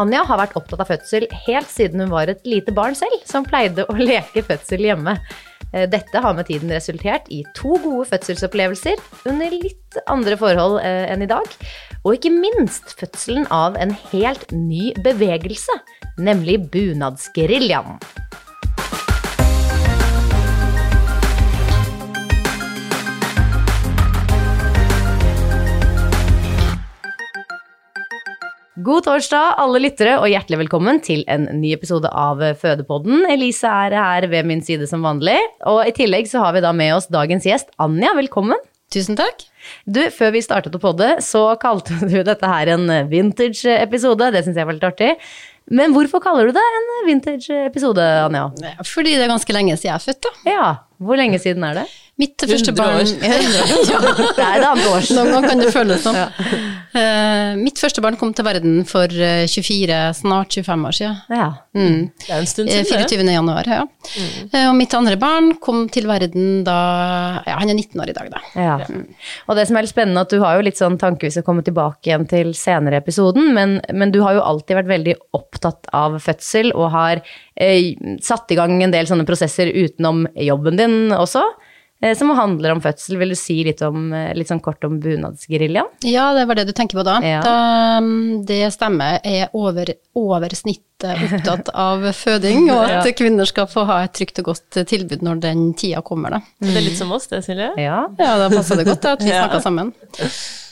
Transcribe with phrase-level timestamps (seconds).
[0.00, 3.44] Anja har vært opptatt av fødsel helt siden hun var et lite barn selv, som
[3.46, 5.16] pleide å leke fødsel hjemme.
[5.74, 11.06] Eh, Dette har med tiden resultert i to gode fødselsopplevelser under litt andre forhold eh,
[11.12, 11.46] enn i dag.
[12.00, 15.76] Og ikke minst fødselen av en helt ny bevegelse,
[16.20, 18.00] nemlig bunadsgeriljaen.
[28.90, 33.20] God torsdag, alle lyttere, og hjertelig velkommen til en ny episode av Fødepodden.
[33.30, 35.36] Elise er her ved min side som vanlig,
[35.70, 38.10] og i tillegg så har vi da med oss dagens gjest, Anja.
[38.18, 38.58] Velkommen.
[38.90, 39.44] Tusen takk.
[39.86, 44.32] Du, Før vi startet å podde, så kalte du dette her en vintage-episode.
[44.34, 45.12] Det syns jeg var litt artig.
[45.70, 48.48] Men hvorfor kaller du det en vintage-episode, Anja?
[48.90, 50.34] Fordi det er ganske lenge siden jeg er født, da.
[50.50, 51.86] Ja, Hvor lenge siden er det?
[52.20, 54.74] Mitt første barn ja.
[55.14, 56.18] Noen ganger kan det føles sånn.
[56.90, 61.16] Eh, mitt første barn kom til verden for eh, 24, snart 25 år siden.
[61.32, 61.46] Ja.
[61.76, 62.00] Mm.
[62.18, 63.06] Det er en stund Eh, siden.
[63.08, 63.26] 24.
[63.36, 63.84] januar, ja.
[64.52, 66.76] Eh, Og mitt andre barn kom til verden da
[67.46, 68.42] Ja, han er 19 år i dag, da.
[68.58, 68.76] Ja.
[69.48, 71.46] Og det som er litt spennende, at du har jo litt sånn tanke vi skal
[71.46, 75.88] komme tilbake igjen til senere episoden, men, men du har jo alltid vært veldig opptatt
[75.96, 77.22] av fødsel og har
[77.56, 81.66] eh, satt i gang en del sånne prosesser utenom jobben din også, eh,
[82.16, 83.18] som handler om fødsel.
[83.20, 85.90] Vil du si litt, om, eh, litt sånn kort om bunadsgeriljaen?
[86.08, 87.18] Ja, det var det du tenker på da.
[87.24, 87.40] Ja.
[87.44, 87.56] da
[88.00, 89.20] mm, det stemmer.
[89.24, 94.38] Er over, over snittet opptatt av føding, og at kvinner skal få ha et trygt
[94.42, 96.40] og godt tilbud når den tida kommer, da.
[96.60, 97.70] Det er litt som oss, det, Silje.
[97.80, 98.02] Ja.
[98.18, 99.44] Ja, da passer det godt da, at vi Ja.
[99.46, 99.92] snakker sammen.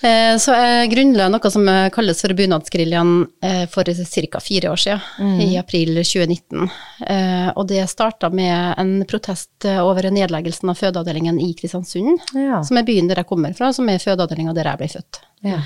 [0.03, 4.41] Eh, Så jeg grunnla noe som eh, kalles for Bunadsgeriljaen eh, for ca.
[4.45, 6.69] fire år siden, i april 2019.
[7.09, 12.63] Eh, Og det starta med en protest eh, over nedleggelsen av fødeavdelingen i Kristiansund, Ja.
[12.63, 15.23] som er byen der jeg kommer fra, som er fødeavdelinga der jeg ble født.
[15.47, 15.59] Ja.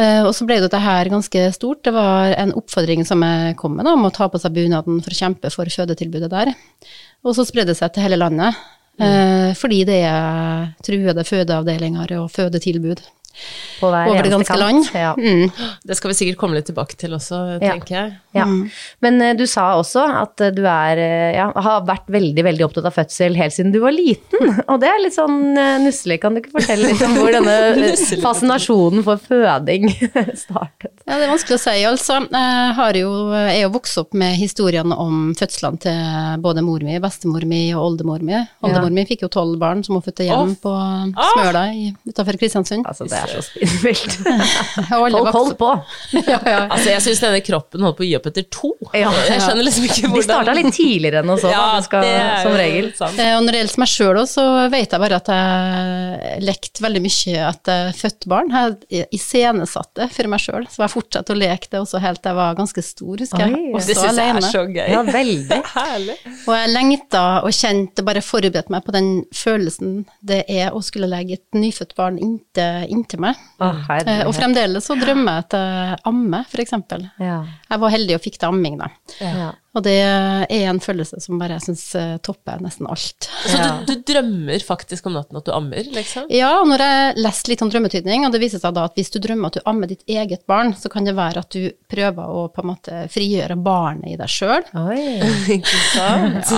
[0.00, 1.82] Eh, Og så ble dette her ganske stort.
[1.84, 5.00] Det var en oppfordring som jeg kom med da, om å ta på seg bunaden
[5.04, 6.54] for å kjempe for fødetilbudet der.
[7.26, 8.56] Og så spredde det seg til hele landet,
[8.96, 9.52] mm.
[9.60, 13.02] fordi det er truede fødeavdelinger og fødetilbud
[13.82, 14.60] over det ganske kant.
[14.60, 14.88] land.
[14.94, 15.14] Ja.
[15.18, 15.50] Mm.
[15.90, 17.72] Det skal vi sikkert komme litt tilbake til også, Ja.
[17.74, 18.12] tenker jeg.
[18.36, 18.44] Ja.
[19.02, 22.66] Men uh, du sa også at uh, du er, uh, ja, har vært veldig veldig
[22.68, 24.52] opptatt av fødsel helt siden du var liten.
[24.70, 25.38] Og det er litt sånn
[25.82, 26.20] nusselig.
[26.22, 27.56] Kan du ikke fortelle litt om hvor denne
[28.22, 29.88] fascinasjonen for føding
[30.44, 30.92] startet?
[31.06, 32.20] Ja, det er vanskelig å si, altså.
[32.30, 36.84] Jeg har jo, jeg er jo vokst opp med historiene om fødslene til både mor
[36.86, 38.38] mi, bestemor mi og oldemor mi.
[38.66, 40.60] Oldemor mi fikk jo tolv barn som hun fødte hjem oh.
[40.62, 40.76] på
[41.34, 42.86] Smøla i- utenfor Kristiansund.
[42.86, 44.16] Altså, det er så spinnvilt.
[44.90, 45.70] Folk holdt på.
[46.30, 46.58] Ja, ja.
[46.70, 48.70] Altså, jeg syns denne kroppen holdt på å gi opp etter to.
[48.96, 49.10] Ja.
[49.28, 51.54] Jeg skjønner liksom ikke De hvordan starta litt tidligere enn oss òg,
[52.00, 52.14] det
[52.44, 52.90] som regel.
[52.98, 53.18] sant.
[53.20, 56.84] Eh, Og når det gjelder meg sjøl òg, så vet jeg bare at jeg lekte
[56.84, 58.52] veldig mye at jeg fødte barn.
[58.90, 62.38] Jeg iscenesatte for meg sjøl, så jeg fortsatte å leke det også helt til jeg
[62.38, 63.56] var ganske stor, husker jeg.
[63.58, 63.70] Oi.
[63.74, 64.86] Også Det syns jeg er så gøy.
[64.92, 65.60] Ja, veldig.
[65.76, 66.16] Herlig.
[66.46, 71.08] Og jeg lengta og kjente, bare forberedte meg på den følelsen det er å skulle
[71.10, 73.40] legge et nyfødt barn inntil, inntil meg.
[73.60, 73.72] Å,
[74.06, 74.22] Eh.
[74.26, 77.08] Og fremdeles så drømmer jeg til amme, for eksempel.
[77.18, 77.40] Ja.
[77.70, 78.88] Jeg var heldig og fikk til amming, da.
[79.20, 79.50] Ja.
[79.70, 83.28] Og det er en følelse som bare jeg syns eh, topper nesten alt.
[83.46, 83.54] Så
[83.86, 86.26] du, du drømmer faktisk om natten at du ammer, liksom?
[86.34, 89.12] Ja, og når jeg leste litt om drømmetydning, og det viser seg da at hvis
[89.14, 92.32] du drømmer at du ammer ditt eget barn, så kan det være at du prøver
[92.34, 94.66] å på en måte frigjøre barnet i deg sjøl.
[95.56, 96.50] Ikke sant?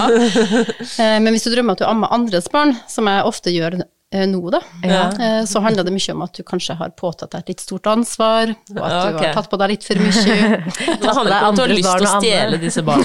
[0.96, 3.82] Eh, Men hvis du drømmer at du ammer andres barn, som jeg ofte gjør
[4.12, 5.02] nå, da, Ja.
[5.16, 7.86] eh, så handler det mye om at du kanskje har påtatt deg et litt stort
[7.88, 10.60] ansvar, og at du har tatt på deg litt for mye.
[11.00, 13.04] Det handler om at du har lyst til å stjele disse barna.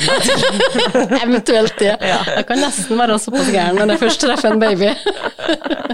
[1.23, 1.93] Eventuelt det.
[2.01, 4.91] Jeg kan nesten være såpass gæren når jeg først treffer en baby.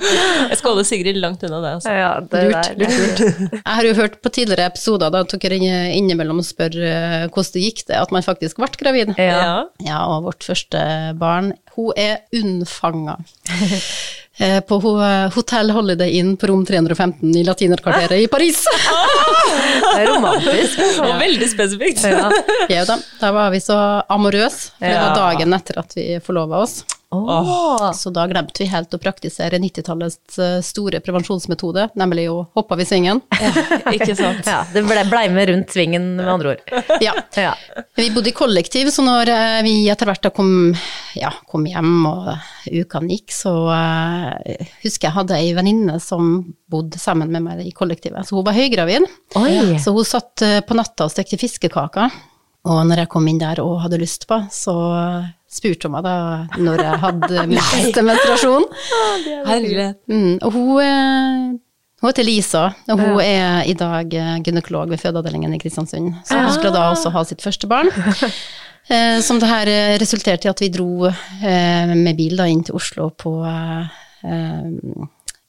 [0.04, 1.72] Jeg skal holde Sigrid langt unna det.
[1.78, 1.92] Altså.
[1.94, 2.80] Ja, det Lurt, der.
[2.82, 3.52] lurt, lurt.
[3.54, 5.60] Jeg har jo hørt på tidligere episoder da tok dere
[5.96, 9.14] innimellom og spør eh, hvordan det gikk det, at man faktisk ble gravid.
[9.22, 9.64] Ja.
[9.86, 10.82] Ja, og vårt første
[11.22, 13.20] barn, hun er unnfanga.
[14.38, 18.64] Eh, På ho- Hotel Holiday Inn på rom 315 i latinerkvarteret i Paris.
[19.94, 20.80] Det er romantisk.
[21.04, 22.02] Og veldig spesifikt.
[22.10, 22.32] Ja.
[22.72, 23.78] Ja, da, da var vi så
[24.10, 26.80] amorøse, for det var dagen etter at vi forlova oss.
[27.14, 27.92] Åh.
[27.94, 32.84] Så da glemte vi helt å praktisere 90-tallets eh, store prevensjonsmetode, nemlig å hoppe av
[32.84, 33.22] i svingen.
[33.96, 34.44] Ikke sant?
[34.48, 36.74] Ja, det ble, ble med rundt svingen, med andre ord.
[37.04, 37.16] Ja.
[37.38, 37.54] Ja.
[37.98, 40.52] Vi bodde i kollektiv, så når eh, vi etter hvert kom,
[41.20, 42.34] ja, kom hjem og
[42.72, 46.38] ukene gikk, så uh, husker jeg hadde ei venninne som
[46.72, 48.26] bodde sammen med meg i kollektivet.
[48.28, 49.08] Så hun var høygravid.
[49.40, 49.80] Oi.
[49.84, 52.14] Så hun satt på natta og stekte fiskekaker.
[52.64, 54.74] Og når jeg kom inn der og hadde lyst på, så
[55.54, 56.16] spurte hun meg da
[56.58, 58.66] når jeg hadde min siste menstruasjon.
[59.48, 60.02] Herlighet.
[60.10, 61.48] Mm, og hun, eh,
[62.02, 66.14] hun heter Lisa, og hun er i dag eh, gynekolog ved fødeavdelingen i Kristiansund.
[66.28, 67.92] Så hun skulle da også ha sitt første barn.
[68.92, 72.66] Eh, som det her eh, resulterte i at vi dro eh, med bil da inn
[72.68, 75.06] til Oslo på eh,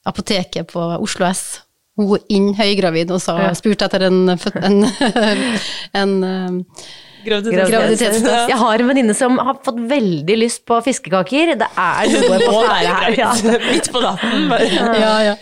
[0.06, 1.42] apoteket på Oslo S.
[1.98, 4.78] Hun inn høygravid og sa, spurte etter en, en,
[6.00, 6.14] en
[7.24, 8.26] Graviditetstest.
[8.50, 11.54] Jeg har en venninne som har fått veldig lyst på fiskekaker.
[11.60, 13.16] Det er noe på ferde her.
[13.18, 13.32] Ja.
[13.70, 14.50] Midt på natten.
[15.00, 15.36] ja, ja.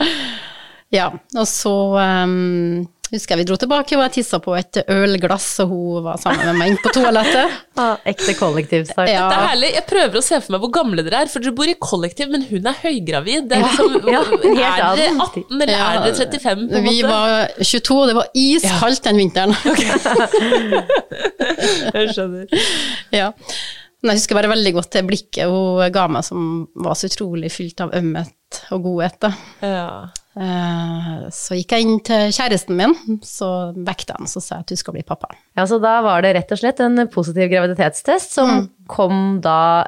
[0.93, 1.09] Ja,
[1.39, 5.69] og så um, husker jeg vi dro tilbake, og jeg tissa på et ølglass, og
[5.73, 7.59] hun var sammen med meg inn på toalettet.
[7.83, 9.09] Ja, ekte kollektivstart.
[9.09, 9.23] Ja.
[9.33, 9.69] Det er herlig.
[9.79, 12.29] Jeg prøver å se for meg hvor gamle dere er, for dere bor i kollektiv,
[12.33, 13.47] men hun er høygravid.
[13.49, 16.67] Det er, liksom, Ja, er dere 18, eller er dere 35?
[16.69, 17.13] på en Vi måte?
[17.13, 19.57] var 22, og det var iskaldt den vinteren.
[21.93, 22.47] Jeg skjønner.
[23.15, 23.31] ja.
[24.03, 26.47] Men jeg husker bare veldig godt det blikket hun ga meg, som
[26.83, 29.15] var så utrolig fylt av ømhet og godhet.
[29.23, 29.31] da.
[29.63, 29.91] Ja.
[30.33, 34.65] Eh, Så gikk jeg inn til kjæresten min, så vekket jeg han, så sa jeg
[34.65, 35.29] at du skal bli pappa.
[35.59, 38.71] Ja, så da var det rett og slett en positiv graviditetstest som Mm.
[38.89, 39.85] kom da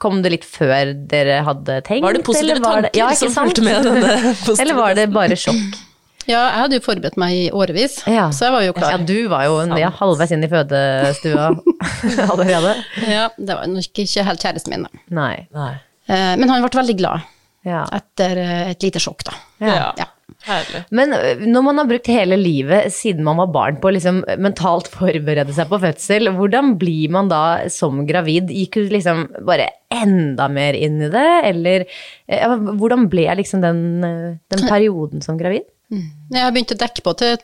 [0.00, 2.02] Kom det litt før dere hadde tenkt?
[2.02, 3.50] Var det positive eller var det- tanker ja, som sant?
[3.52, 5.78] fulgte med denne positive Eller var det bare sjokk?
[6.26, 8.28] Ja, jeg hadde jo forberedt meg i årevis, Ja.
[8.30, 8.90] så jeg var jo klar.
[8.92, 11.46] Ja, du var jo en, ja, halvveis inn i fødestua
[12.30, 12.74] allerede.
[13.08, 14.90] Ja, det var nok ikke helt kjæresten min, da.
[15.10, 15.46] Nei.
[15.52, 15.72] Nei.
[16.08, 17.20] Eh, Men han ble veldig glad
[17.66, 17.84] Ja.
[17.92, 19.36] etter eh, et lite sjokk, da.
[19.60, 19.92] Ja.
[19.98, 20.08] Ja.
[20.46, 20.84] Herlig.
[20.94, 21.10] Men
[21.52, 25.52] når man har brukt hele livet siden man var barn på å liksom mentalt forberede
[25.52, 28.48] seg på fødsel, hvordan blir man da som gravid?
[28.54, 33.64] Gikk du liksom bare enda mer inn i det, eller eh, ja, hvordan ble liksom
[33.66, 35.66] den, den perioden som gravid?
[35.90, 37.36] Jeg begynte å dekke på til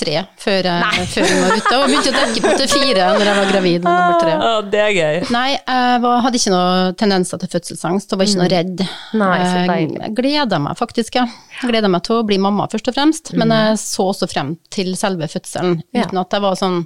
[0.00, 3.26] tre før jeg, før jeg var ute, og begynte å dekke på til fire når
[3.26, 4.36] jeg var gravid med nummer tre.
[4.46, 5.18] Ah, det er gøy.
[5.34, 8.84] Nei, jeg var, hadde ikke noen tendenser til fødselsangst og var ikke noe redd.
[9.20, 11.18] Nei, så jeg, gleda meg faktisk.
[11.20, 13.32] Jeg gleda meg til å bli mamma, først og fremst.
[13.36, 16.80] Men jeg så også frem til selve fødselen, uten at jeg var sånn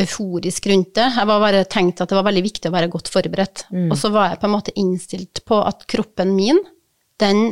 [0.00, 1.08] euforisk rundt det.
[1.18, 3.66] Jeg var bare tenkt at det var veldig viktig å være godt forberedt.
[3.90, 6.62] Og så var jeg på en måte innstilt på at kroppen min,
[7.20, 7.50] den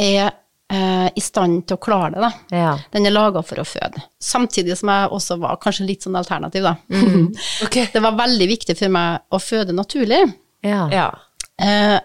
[0.00, 0.32] er
[0.72, 2.30] eh, i stand til å klare det, da.
[2.56, 2.70] Ja.
[2.94, 4.02] Den er laga for å føde.
[4.22, 6.76] Samtidig som jeg også var kanskje litt sånn alternativ, da.
[7.66, 7.80] Ok.
[7.92, 10.22] Det var veldig viktig for meg å føde naturlig.
[10.64, 10.86] Ja.
[10.92, 11.10] Ja.
[11.62, 11.98] Eh,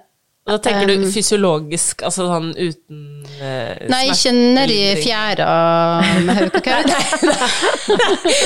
[0.47, 2.99] da tenker du fysiologisk, altså sånn uten
[3.41, 5.47] uh, nei, ikke nedi fjæra
[6.23, 7.33] med hauk og kau,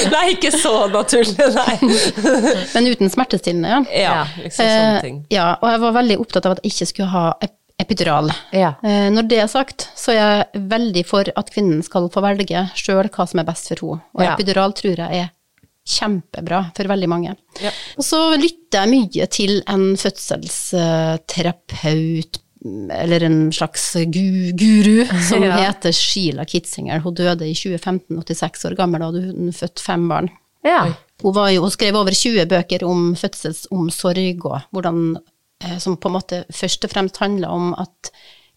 [0.10, 1.76] Nei, ikke så naturlig, nei.
[2.74, 4.02] men uten smertestillende, ja.
[4.02, 5.20] Ja, liksom sånne Eh, ting.
[5.30, 8.28] ja, og jeg var veldig opptatt av at jeg ikke skulle ha ep epidural.
[8.56, 8.72] Ja.
[8.86, 12.60] Eh, når det er sagt, så er jeg veldig for at kvinnen skal få velge
[12.78, 14.02] sjøl hva som er best for henne.
[14.16, 14.30] Og Ja.
[14.36, 15.30] epidural tror jeg er
[15.92, 17.32] kjempebra for veldig mange.
[17.60, 17.72] Ja.
[17.98, 22.38] Og så lytter jeg mye til en fødselsterapeut,
[22.94, 27.00] eller en slags gu guru, som heter Sheila Kitzinger.
[27.02, 30.30] Hun døde i 2015, 86 år gammel, hadde hun født fem barn.
[30.64, 30.84] Ja.
[31.24, 35.18] Hun, var jo, hun skrev over 20 bøker om fødselsomsorg, og hvordan,
[35.80, 38.12] som på en måte først og fremst handler om at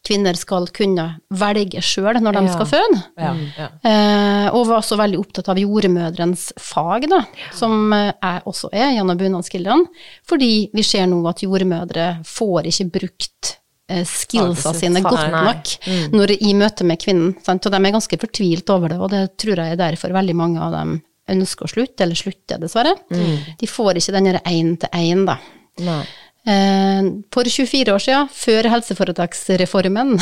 [0.04, 2.52] kvinner skal kunne velge sjøl når de Ja.
[2.52, 2.98] skal føde.
[3.16, 3.68] Ja, ja.
[3.88, 7.22] Eh, og var også veldig opptatt av jordmødrens fag, da,
[7.56, 9.86] som eh, jeg også er gjennom bunadsgildene.
[10.28, 13.54] Fordi vi ser nå at jordmødre får ikke brukt
[13.88, 17.32] eh, skillsa sine godt nok nok når, i møte med kvinnen.
[17.42, 17.64] Sant?
[17.64, 20.60] Og de er ganske fortvilt over det, og det tror jeg er derfor veldig mange
[20.60, 20.98] av dem
[21.32, 22.92] ønsker å slutte, eller slutter, dessverre.
[23.08, 25.38] De får ikke den én-til-én, da.
[25.80, 26.02] Nei.
[26.46, 30.14] Eh, for 24 år siden, før helseforetaksreformen,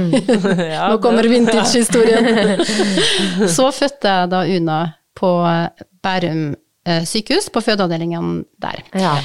[0.74, 2.26] Ja, nå kommer vintage-historien,
[3.56, 4.80] så fødte jeg da Una
[5.20, 5.30] på
[6.02, 6.44] Bærum
[6.86, 8.82] eh, sykehus, på fødeavdelingen der.
[8.98, 9.16] Ja.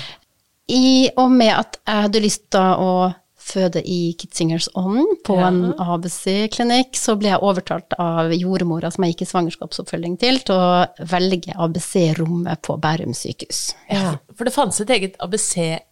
[0.69, 3.13] I og med at jeg hadde lyst til å
[3.45, 5.51] føde i Kitzingers ånd på Ja.
[5.51, 10.55] en ABC-klinikk, så ble jeg overtalt av jordmora som jeg gikk i svangerskapsoppfølging til, til
[10.57, 13.75] å velge ABC-rommet på Bærum sykehus.
[13.93, 15.85] Ja, for det fantes et eget ABC-rom.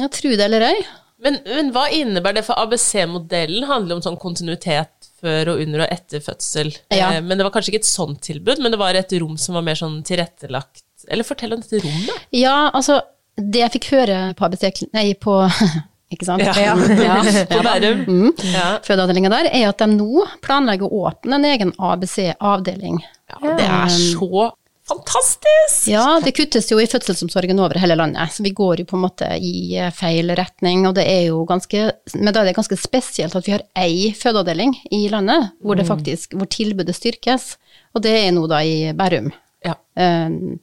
[0.00, 0.76] Jeg tror det eller ei.
[1.20, 2.46] Men, men hva innebærer det?
[2.46, 6.70] For ABC-modellen handler om sånn kontinuitet før og under og etter fødsel.
[6.94, 7.10] Ja.
[7.18, 9.58] Eh, Men det var kanskje ikke et sånt tilbud, men det var et rom som
[9.58, 10.80] var mer sånn tilrettelagt.
[11.12, 12.24] Eller fortell om dette rommet.
[12.32, 13.02] Ja, altså,
[13.36, 15.36] det jeg fikk høre på ABC Nei, på
[16.14, 16.42] Ikke sant?
[16.58, 16.72] Ja.
[16.74, 17.18] ja.
[17.52, 18.00] På Bærum.
[18.08, 18.30] Mm.
[18.50, 18.64] Ja.
[18.82, 22.96] Fødeavdelinga der, er at de nå planlegger å åpne en egen ABC-avdeling.
[23.30, 24.48] ja, det er så
[24.90, 25.88] fantastisk!
[25.90, 29.04] Ja, det kuttes jo i fødselsomsorgen over hele landet, så vi går jo på en
[29.04, 30.86] måte i eh, feil retning.
[30.88, 34.10] Og det er jo ganske Men da er det ganske spesielt at vi har ei
[34.16, 37.54] fødeavdeling i landet hvor, det faktisk, hvor tilbudet styrkes,
[37.94, 39.30] og det er nå da i Bærum.
[39.64, 39.74] Ja.
[39.94, 40.56] Um,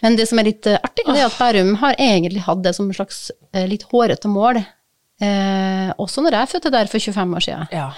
[0.00, 2.74] Men det som er litt eh, artig, det er at Bærum har egentlig hatt det
[2.76, 4.62] som en slags eh, litt hårete mål.
[5.20, 7.66] Eh, også når jeg fødte der for 25 år siden.
[7.74, 7.88] Ja.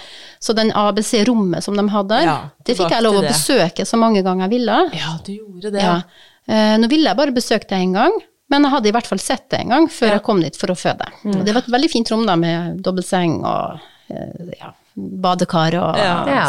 [0.41, 3.99] Så den ABC-rommet som de hadde der, Ja, det fikk jeg lov å besøke så
[4.01, 4.79] mange ganger jeg ville.
[4.97, 5.81] ja, du gjorde det.
[5.85, 6.01] Ja.
[6.49, 8.11] Eh, nå ville jeg bare besøke det en gang,
[8.49, 10.73] men jeg hadde i hvert fall sett det en gang før jeg kom dit for
[10.73, 11.05] å føde.
[11.29, 15.97] Og det var et veldig fint rom da, med dobbeltseng og eh, ja, badekar og
[15.97, 16.15] Ja.
[16.27, 16.41] Ja.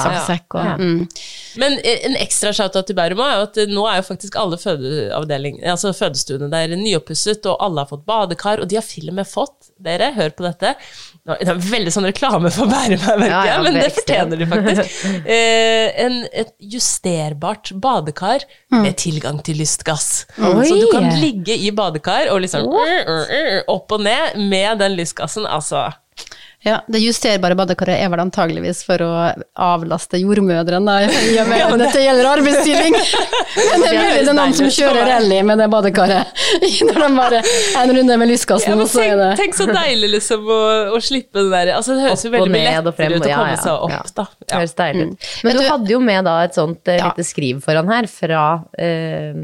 [0.67, 0.75] Ja.
[0.77, 1.07] mm.
[1.61, 4.37] Men eh, en ekstra shout-out til Bærum er jo at eh, nå er jo faktisk
[4.41, 9.19] alle altså fødestuene der nyoppusset, og alle har fått badekar, og de har til og
[9.21, 10.75] med fått, dere, hør på dette,
[11.23, 14.43] det er veldig sånn reklame for Bærum her, merker Ja, ja, jeg, men det fortjener
[14.43, 15.01] de faktisk.
[15.33, 20.25] Eh, en, et justerbart badekar med tilgang til lystgass.
[20.39, 20.65] Oi.
[20.67, 24.83] Så du kan ligge i badekar og liksom uh, uh, uh, opp og ned med
[24.83, 25.91] den lystgassen, altså.
[26.62, 29.11] Ja, det justerbare badekaret er vel antageligvis for å
[29.59, 32.95] avlaste jordmødrene, i og med at dette gjelder arbeidsstilling.
[33.57, 36.45] Men det er mulig det er noen som kjører rally med det badekaret,
[36.87, 37.40] når de bare
[37.83, 40.61] en runde med Ja, og så er det tenk så deilig liksom å,
[40.95, 43.35] å slippe det der Altså det høres jo veldig mye ned og frem, lettere ut
[43.35, 44.02] å komme seg opp, ja.
[44.21, 44.26] da.
[44.38, 45.26] Det høres deilig ut.
[45.49, 48.45] Men du hadde jo med da et sånt eh, lite skriv foran her fra
[48.78, 49.42] eh,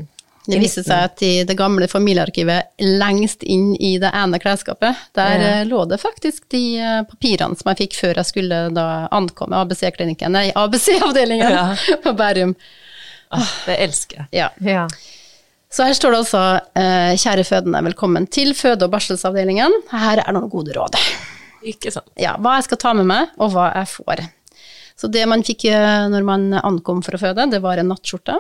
[0.49, 5.35] Det viste seg at i det gamle familiearkivet lengst inn i det ene klesskapet, der
[5.40, 5.49] Ja.
[5.61, 9.59] eh, lå det faktisk de eh, papirene som jeg fikk før jeg skulle da ankomme
[9.61, 11.67] ABC-klinikken, nei, ABC-avdelingen Ja.
[12.05, 12.55] på Bærum.
[13.31, 14.28] Ah, det elsker jeg.
[14.40, 14.49] Ja.
[14.64, 14.87] Ja.
[15.71, 16.43] Så her står det altså
[17.21, 19.75] kjære fødende, velkommen til føde- og barselsavdelingen.
[19.93, 20.97] Her er noen gode råd.
[21.69, 22.09] Ikke sant.
[22.17, 24.23] Ja, hva jeg skal ta med meg, og hva jeg får.
[24.97, 25.67] Så det man fikk
[26.09, 28.38] når man ankom for å føde, det var en nattskjorte,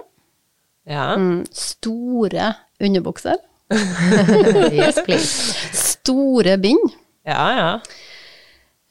[0.88, 1.10] Ja.
[1.20, 3.36] mm, store underbukser,
[4.72, 5.54] Yes, please.
[5.76, 6.92] store bind,
[7.28, 7.66] ja, ja.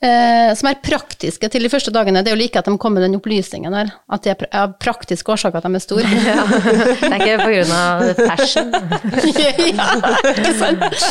[0.05, 2.21] eh, som er praktiske til de første dagene.
[2.21, 4.75] Det er jo like at de kommer med den opplysningen der, at det er av
[4.83, 6.05] praktiske årsaker at de er store.
[7.01, 8.69] Det er ikke på grunn av fashion.
[9.79, 9.89] ja,
[10.35, 11.01] ikke sant?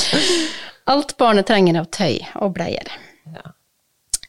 [0.86, 2.92] Alt barnet trenger av tøy og bleier.
[3.34, 3.48] Ja.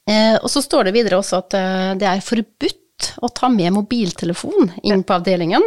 [0.10, 2.77] Eh, og så står det videre også at eh, det er forbudt
[3.24, 5.64] å ta med mobiltelefon inn på avdelingen.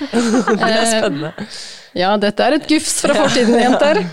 [0.00, 1.34] Det er spennende.
[1.98, 3.98] Ja, dette er et gufs fra fortiden, jenter.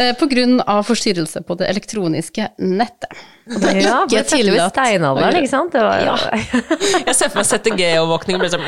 [0.00, 3.10] Eh, på grunn av forstyrrelse på det elektroniske nettet.
[3.50, 4.70] Og det er Ja, ikke tillatt.
[4.76, 5.72] steinalderen, ikke sant?
[5.74, 6.14] Det var, Ja.
[7.08, 8.62] Jeg ser for meg CTG-overvåkning blir sånn.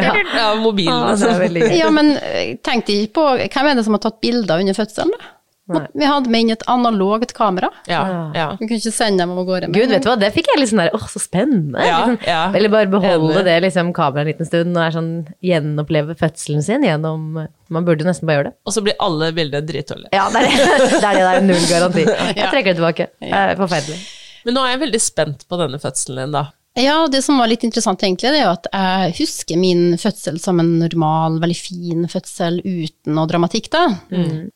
[0.00, 1.76] Ja, det er veldig gøy.
[1.76, 5.12] Ja, men eh, tenk deg på hvem er det som har tatt bilder under fødselen,
[5.18, 5.30] da?
[5.78, 5.86] Nei.
[6.02, 7.70] Vi hadde med inn et analogt kamera.
[7.90, 8.00] Ja,
[8.34, 8.46] ja.
[8.58, 9.68] Vi kunne ikke sende dem av gårde.
[9.68, 9.78] med.
[9.78, 11.80] Gud, vet du hva, det fikk jeg litt sånn der, åh, så spennende.
[11.86, 12.18] Ja, liksom.
[12.28, 12.42] ja.
[12.58, 13.44] Eller bare beholde Enig.
[13.48, 15.10] det liksom kameraet en liten stund, og er sånn,
[15.46, 17.26] gjenoppleve fødselen sin gjennom,
[17.70, 18.56] man burde jo nesten bare gjøre det.
[18.66, 20.12] Og så blir alle bildene dritdårlige.
[20.16, 22.06] Ja, det er det, det er det der, null garanti.
[22.08, 23.10] Jeg trekker det tilbake.
[23.20, 24.00] Det er forferdelig.
[24.46, 26.46] Men nå er jeg veldig spent på denne fødselen din, da.
[26.78, 30.36] Ja, det som var litt interessant egentlig, det er jo at jeg husker min fødsel
[30.40, 33.82] som en normal, veldig fin fødsel uten noe dramatikk, da.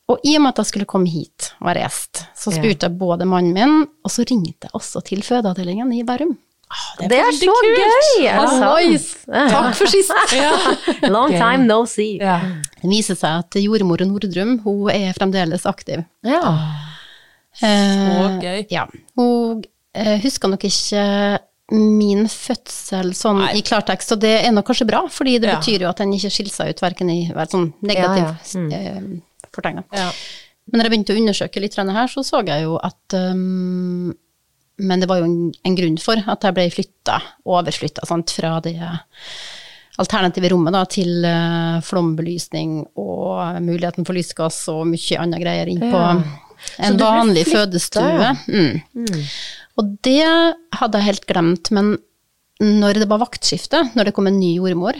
[0.07, 2.61] Og i og med at jeg skulle komme hit og være gjest, så Ja.
[2.61, 6.37] spurte jeg både mannen min, og så ringte jeg også til fødeavdelingen i Bærum.
[6.97, 8.25] Det er så gøy!
[8.25, 8.63] Er det sant?
[8.63, 9.03] Hallois!
[9.27, 10.33] Takk for sist!
[11.15, 12.15] Long time no see.
[12.17, 12.39] Ja.
[12.81, 16.01] Det viser seg at jordmor Nordrum, hun er fremdeles aktiv.
[16.25, 16.41] Ja.
[17.59, 18.65] Så gøy.
[18.71, 18.87] Ja.
[19.15, 19.63] Hun
[19.95, 21.03] Jeg husker nok ikke
[21.71, 23.55] min fødsel sånn Nei.
[23.57, 25.59] i klartekst, og det er nok kanskje bra, fordi det Ja.
[25.59, 28.59] betyr jo at den ikke skiller seg ut verken i vel, sånn negativ Ja, ja.
[28.59, 28.71] Mm.
[28.73, 29.83] eh, fortegn.
[29.91, 30.11] Ja.
[30.71, 34.13] Men når jeg begynte å undersøke litt her, så så jeg jo at um,
[34.77, 38.59] Men det var jo en, en grunn for at jeg ble flytta, overflytta, sant, fra
[38.59, 38.75] det
[39.97, 45.79] alternative rommet da, til uh, flombelysning og muligheten for lysgass og mye andre greier inn
[45.79, 46.21] på Ja.
[46.79, 48.19] en vanlig flyttet, fødestue.
[48.19, 48.33] ja.
[48.49, 49.23] Mm.
[49.75, 50.25] Og det
[50.75, 51.95] hadde jeg helt glemt, men
[52.63, 54.95] når det var vaktskifte, når det kom en ny jordmor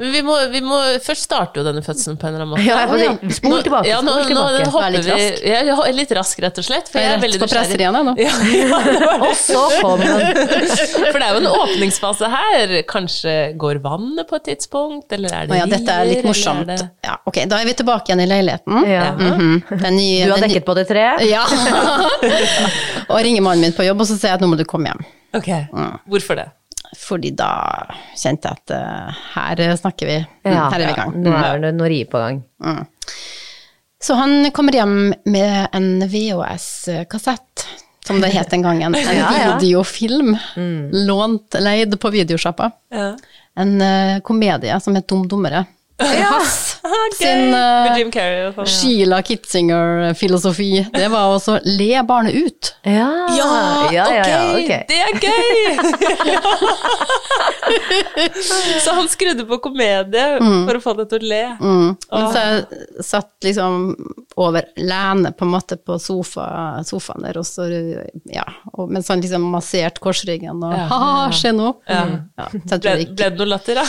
[0.00, 2.64] Men vi må, vi må først starte jo denne fødselen på en eller annen måte.
[2.66, 2.98] Ja, jeg får
[3.30, 4.42] si, spol tilbake, Ja, nå, spol nå
[4.74, 5.44] hopper litt vi rask.
[5.46, 6.90] ja, ja, Litt rask, rett og slett.
[6.90, 8.14] For jeg er Rett veldig presser igjen, jeg nå.
[8.18, 9.12] Ja, ja.
[9.28, 10.40] Og så kom den.
[11.12, 12.74] For det er jo en åpningsfase her.
[12.90, 15.62] Kanskje går vannet på et tidspunkt, eller er det rier?
[15.62, 16.66] ja, dette er litt morsomt.
[16.66, 18.82] er det- Ja, ok, da er vi tilbake igjen i leiligheten.
[18.90, 19.06] Ja.
[19.14, 19.62] Mhm.
[19.86, 21.22] Den nye- Du har dekket på det treet?
[21.30, 21.46] Ja.
[23.10, 24.90] og ringer mannen min på jobb, og så sier jeg at nå må du komme
[24.90, 25.06] hjem.
[25.36, 25.48] Ok,
[26.10, 26.50] Hvorfor det?
[26.96, 27.50] Fordi da
[28.16, 30.16] kjente jeg at eh, her snakker vi,
[30.48, 30.68] Ja.
[30.72, 31.12] her er vi i gang.
[31.22, 32.40] Nå er det noe riet på gang.
[34.02, 37.66] Så han kommer hjem med en VHS-kassett,
[38.06, 38.94] som det het den gangen.
[38.98, 39.58] En Ja, ja.
[39.58, 40.36] videofilm.
[40.92, 42.70] Lånt, leid på videosjappa.
[42.94, 43.16] Ja.
[43.56, 45.64] En eh, komedie som het Dum dummere.
[45.96, 46.44] Gøy!
[47.16, 47.96] sin uh,
[48.54, 48.68] sånn.
[48.68, 52.72] Sheila Kitzinger-filosofi, det var også le barnet ut.
[52.86, 53.46] Ja, Ja,
[53.90, 54.72] ja, ja, ja, ok, ok.
[54.90, 55.56] det er gøy!
[58.84, 61.42] så han skrudde på komedie for å få det til å le.
[61.60, 61.88] Mm.
[62.12, 63.88] Men så jeg satt liksom
[64.36, 66.46] over lene på en måte på sofa,
[66.86, 67.66] sofaen der, og så,
[68.30, 68.44] ja,
[68.76, 70.86] og mens han liksom masserte korsryggen og Ja.
[70.92, 71.72] ha-ha, se nå.
[71.88, 72.04] Ja.
[72.36, 73.84] Ja, Ble, det ble det noe latter, da?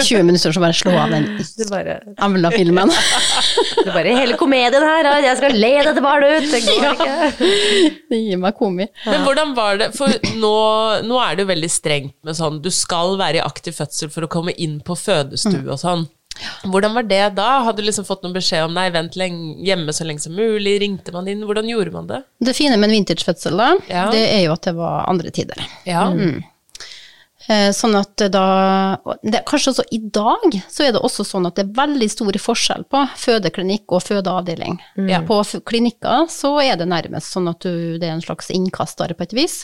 [0.00, 2.92] 20 minutter så bare slå av den Det bare, jævla filmen.
[3.84, 7.48] det bare hele komedien her, jeg skal le dette barnet ut, det går ikke.
[8.10, 8.86] Det gir meg komi.
[9.06, 10.52] Men hvordan var det, for nå,
[11.04, 14.24] nå er det jo veldig strengt med sånn, du skal være i aktiv fødsel for
[14.24, 16.06] å komme inn på fødestue og sånn.
[16.70, 17.48] Hvordan var det da?
[17.66, 20.76] Hadde du liksom fått noen beskjed om nei, vent lenge, hjemme så lenge som mulig?
[20.84, 21.42] Ringte man inn?
[21.48, 22.20] Hvordan gjorde man det?
[22.38, 24.04] Det fine med en vintagefødsel, da, Ja.
[24.14, 25.64] det er jo at det var andre tider.
[25.88, 26.06] Ja.
[26.12, 26.38] Eh,
[27.48, 28.44] Sånn at da
[29.24, 32.36] det, Kanskje også i dag så er det også sånn at det er veldig stor
[32.44, 34.76] forskjell på fødeklinikk og fødeavdeling.
[35.08, 35.22] Ja.
[35.24, 39.24] På klinikker så er det nærmest sånn at du, det er en slags innkastere på
[39.24, 39.56] et vis.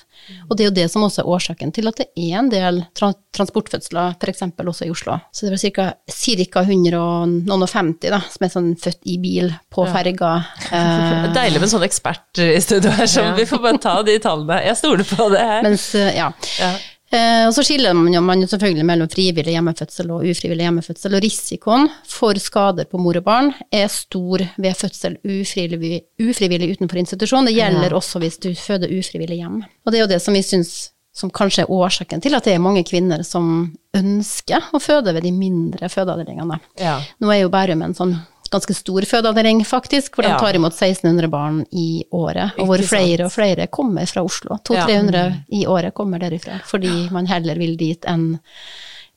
[0.48, 2.82] Og det er jo det som også er årsaken til at det er en del
[2.96, 4.42] tra transportfødsler, f.eks.
[4.62, 5.18] også i Oslo.
[5.34, 6.64] Så det er vel ca.
[6.64, 10.34] 150 da, som er sånn født i bil på ferga.
[10.74, 14.16] Eh, Deilig med en sånn ekspert i studio her, så vi får bare ta de
[14.22, 14.56] tallene.
[14.64, 15.60] Jeg stoler på det her.
[15.66, 16.30] Mens, eh, ja.
[16.58, 16.72] Ja.
[17.14, 21.14] Eh, og så skiller man jo, man jo selvfølgelig mellom frivillig hjemmefødsel og ufrivillig hjemmefødsel,
[21.14, 27.04] og risikoen for skader på mor og barn er stor ved fødsel ufrivillig, ufrivillig utenfor
[27.04, 27.46] institusjon.
[27.46, 29.62] Det gjelder også hvis du føder ufrivillig hjem.
[29.62, 30.74] Og det er jo det som vi syns
[31.14, 35.22] som kanskje er årsaken til at det er mange kvinner som ønsker å føde ved
[35.22, 36.58] de mindre fødeavdelingene.
[36.82, 36.96] Ja.
[37.22, 38.16] Nå er jo Bærum en sånn
[38.54, 43.28] ganske stor fødeavdeling, faktisk, hvor de tar imot 1600 barn i året, og hvor flere
[43.28, 44.58] og flere kommer fra Oslo.
[44.70, 48.34] 200-300 i året kommer derifra, fordi man heller vil dit enn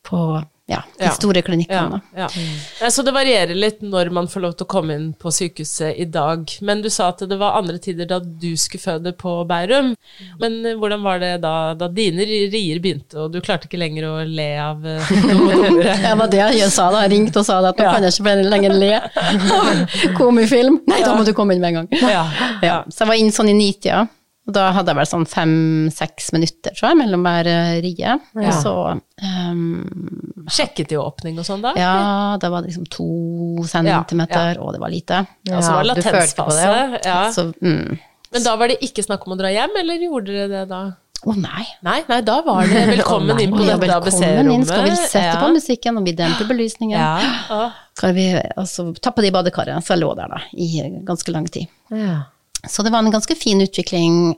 [0.07, 0.21] på
[0.67, 2.01] ja, de store klinikkene.
[2.15, 2.27] Ja,
[2.81, 2.89] ja.
[2.91, 6.03] Så det varierer litt når man får lov til å komme inn på sykehuset i
[6.11, 6.43] dag.
[6.59, 9.93] Men du sa at det var andre tider da du skulle føde på Bærum.
[10.41, 14.09] Men eh, hvordan var det da, da dine rier begynte, og du klarte ikke lenger
[14.09, 15.15] å le av eh.
[16.03, 17.05] Det var det jeg sa da.
[17.05, 19.07] Jeg ringte og sa at nå kan jeg ikke lenger le av
[20.19, 20.81] komifilm.
[20.91, 22.11] Nei, da må du komme inn med en gang.
[22.11, 22.27] Ja.
[22.59, 24.03] Ja, så jeg var inn sånn i nitida,
[24.47, 28.13] og da hadde jeg vel sånn fem-seks minutter, tror jeg, mellom hver eh, Ja.
[28.39, 31.73] Og så um, Sjekket de åpning og sånn da?
[31.75, 31.95] Ja,
[32.39, 33.07] da var det liksom to
[33.67, 35.25] centimeter, og det var lite.
[35.49, 36.05] Ja, så var det
[36.37, 37.01] på det.
[37.03, 37.17] Ja.
[37.35, 37.97] Så, mm.
[38.31, 40.81] Men da var det ikke snakk om å dra hjem, eller gjorde dere det da?
[41.27, 41.65] Å nei.
[41.83, 44.69] Nei, nei, da var det velkommen inn på Ja, dette ABC-rommet.
[44.69, 45.35] skal vi sette Ja.
[45.41, 46.95] på musikken, og vi demper belysningen.
[46.95, 47.35] Ja.
[47.51, 47.61] Å.
[47.97, 50.69] Skal vi altså, tappe det i badekaret, så jeg lå der da, i
[51.07, 51.67] ganske lang tid.
[51.91, 52.21] Ja.
[52.65, 54.35] Så det var en ganske fin utvikling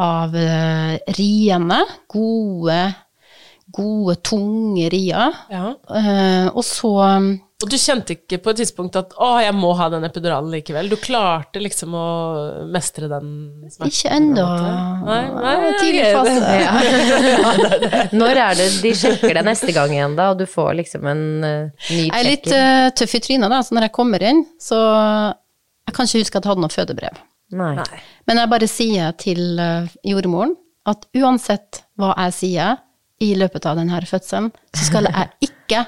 [0.00, 2.80] av uh, riene, gode,
[3.70, 5.36] gode, tunge rier.
[5.52, 5.70] Ja.
[5.94, 6.90] Eh, og så
[7.60, 10.88] Og du kjente ikke på et tidspunkt at 'å, jeg må ha den epiduralen likevel'?
[10.88, 12.06] Du klarte liksom å
[12.72, 13.92] mestre den smerten?
[13.92, 14.46] ikke ennå.
[15.04, 15.20] Nei.
[15.36, 16.30] Nei, nei, Tidlig ok.
[16.64, 18.08] Ja.
[18.22, 21.26] Når er det de sjekker deg neste gang igjen, da, og du får liksom en
[21.44, 24.46] uh, ny Jeg er litt eh, tøff i trynet, da, så når jeg kommer inn,
[24.58, 24.80] så
[25.84, 27.26] Jeg kan ikke huske at jeg hadde noe fødebrev.
[27.50, 27.74] Nei.
[27.80, 28.00] Nei.
[28.30, 30.52] Men jeg bare sier til eh, jordmoren
[30.90, 32.76] at uansett hva jeg sier
[33.20, 35.82] i løpet av denne fødselen, så skal jeg ikke,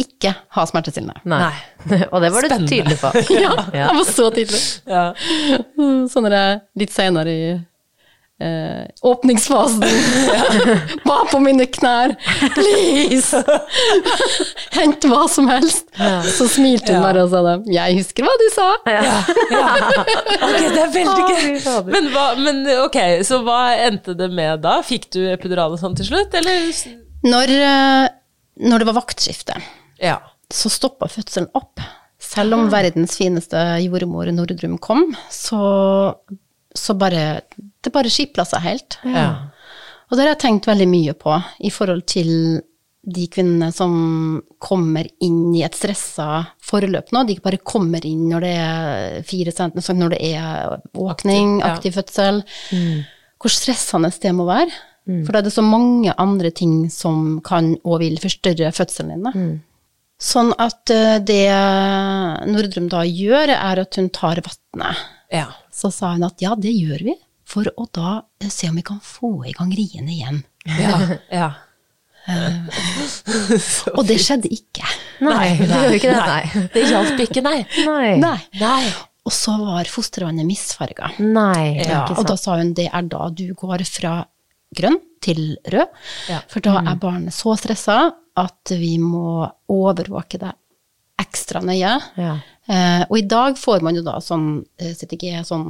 [0.00, 1.20] ikke ha smertestillende.
[1.28, 1.52] Nei.
[2.12, 2.70] og det var du Spennende.
[2.70, 3.10] tydelig på.
[3.44, 4.62] Ja, jeg var så tydelig.
[4.88, 5.04] Ja.
[6.12, 6.44] Sånn er det
[6.84, 7.50] litt senere i
[8.40, 9.82] eh, åpningsfasen.
[11.08, 12.14] Bare på mine knær.
[12.54, 13.42] Please!
[14.76, 15.88] Hent hva som helst.
[16.36, 17.54] Så smilte hun bare og sa det.
[17.74, 18.68] Jeg husker hva du sa.
[20.38, 21.58] Ok, det er veldig gøy.
[21.90, 24.78] Men, hva, men ok, så hva endte det med da?
[24.86, 26.68] Fikk du epidural og sånn til slutt, eller?
[27.26, 28.08] Når, eh,
[28.70, 29.58] når det var vaktskifte,
[30.02, 30.18] Ja.
[30.52, 31.80] så stoppa fødselen opp.
[32.22, 35.58] Selv om verdens fineste jordmor Nordrum kom, så,
[36.74, 37.40] så bare
[37.88, 38.98] Det bare skipla seg helt.
[39.08, 39.28] Ja.
[40.08, 42.30] Og det har jeg tenkt veldig mye på i forhold til
[43.08, 43.92] de kvinnene som
[44.60, 47.22] kommer inn i et stressa forløp nå.
[47.24, 51.64] De ikke bare kommer inn når det er fire centimeter, når det er våkning, Aktiv,
[51.64, 51.70] ja.
[51.72, 52.42] aktiv fødsel.
[53.38, 54.74] Hvor stressende det må være.
[55.24, 59.24] For da er det så mange andre ting som kan og vil forstørre fødselen din.
[59.24, 59.32] Da.
[60.20, 61.46] Sånn at eh, det
[62.50, 65.06] Nordrum da gjør, er at hun tar vannet.
[65.32, 65.46] ja.
[65.78, 67.12] Så sa hun at ja, det gjør vi,
[67.48, 68.10] for å da
[68.42, 70.42] eh, se om vi kan få i gang riene igjen.
[70.68, 70.98] Ja.
[71.40, 71.48] ja.
[73.96, 74.84] Og det skjedde ikke.
[75.24, 76.24] Nei, det gjør ikke det.
[76.28, 76.64] Nei.
[76.74, 77.58] Det hjalp ikke, nei.
[77.86, 78.10] Nei.
[78.20, 78.38] Nei.
[78.60, 78.82] Nei.
[79.28, 81.10] Og så var fostervannet misfarga.
[81.20, 82.04] Nei, Ja.
[82.14, 84.20] Og da sa hun det er da du går fra
[84.76, 85.88] grønn til rød,
[86.28, 86.40] Ja.
[86.48, 90.52] for da er barnet så stressa at vi må overvåke det
[91.20, 91.96] ekstra nøye.
[92.16, 92.36] Ja.
[92.68, 95.62] Uh, og i dag får man jo da sånn eh, CTG, sånn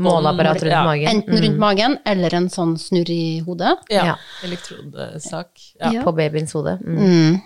[0.00, 0.80] Måleapparat rundt Ja.
[0.86, 1.08] magen.
[1.10, 3.74] enten rundt magen eller en sånn snurr i hodet.
[3.92, 4.06] Ja.
[4.06, 4.14] Ja.
[4.48, 5.50] Elektrodesak.
[5.78, 6.02] Ja.
[6.06, 6.78] På babyens hode.
[6.80, 7.02] Mm.
[7.04, 7.40] Mm.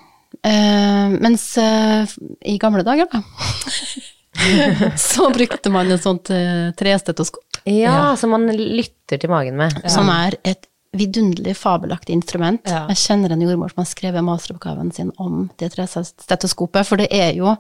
[0.47, 2.07] Uh, mens uh,
[2.47, 3.23] i gamle dager, da,
[4.97, 9.75] så brukte man et sånt eh, trestetoskop, Ja, som man lytter til magen med.
[9.91, 12.63] som er et vidunderlig fabelaktig instrument.
[12.71, 12.85] Ja.
[12.93, 17.33] Jeg kjenner en jordmor som har skrevet masteroppgaven sin om det stetoskopet, for det er
[17.39, 17.57] jo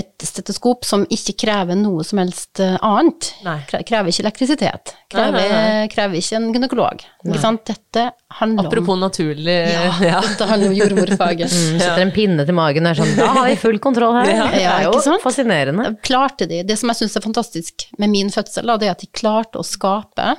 [0.00, 3.26] et stetoskop som ikke krever noe som helst eh, annet.
[3.44, 3.58] Nei.
[3.68, 4.94] Krever ikke elektrisitet.
[5.12, 7.02] Krever, Nei, nei, krever ikke en gynekolog.
[7.26, 7.60] Ikke sant?
[7.68, 8.06] Dette
[8.38, 10.22] handler Apropos om naturlig ja, ja.
[10.24, 11.52] dette handler om jordmorfaget.
[11.66, 14.28] Mm, setter en pinne til magen og er sånn Da har vi full kontroll her.
[14.32, 14.46] Ja.
[14.54, 15.22] det Ja, er jo ikke sant?
[15.24, 15.90] fascinerende.
[16.08, 19.04] klarte de, det som jeg syns er fantastisk med min fødsel, da, det er at
[19.04, 20.32] de klarte å skape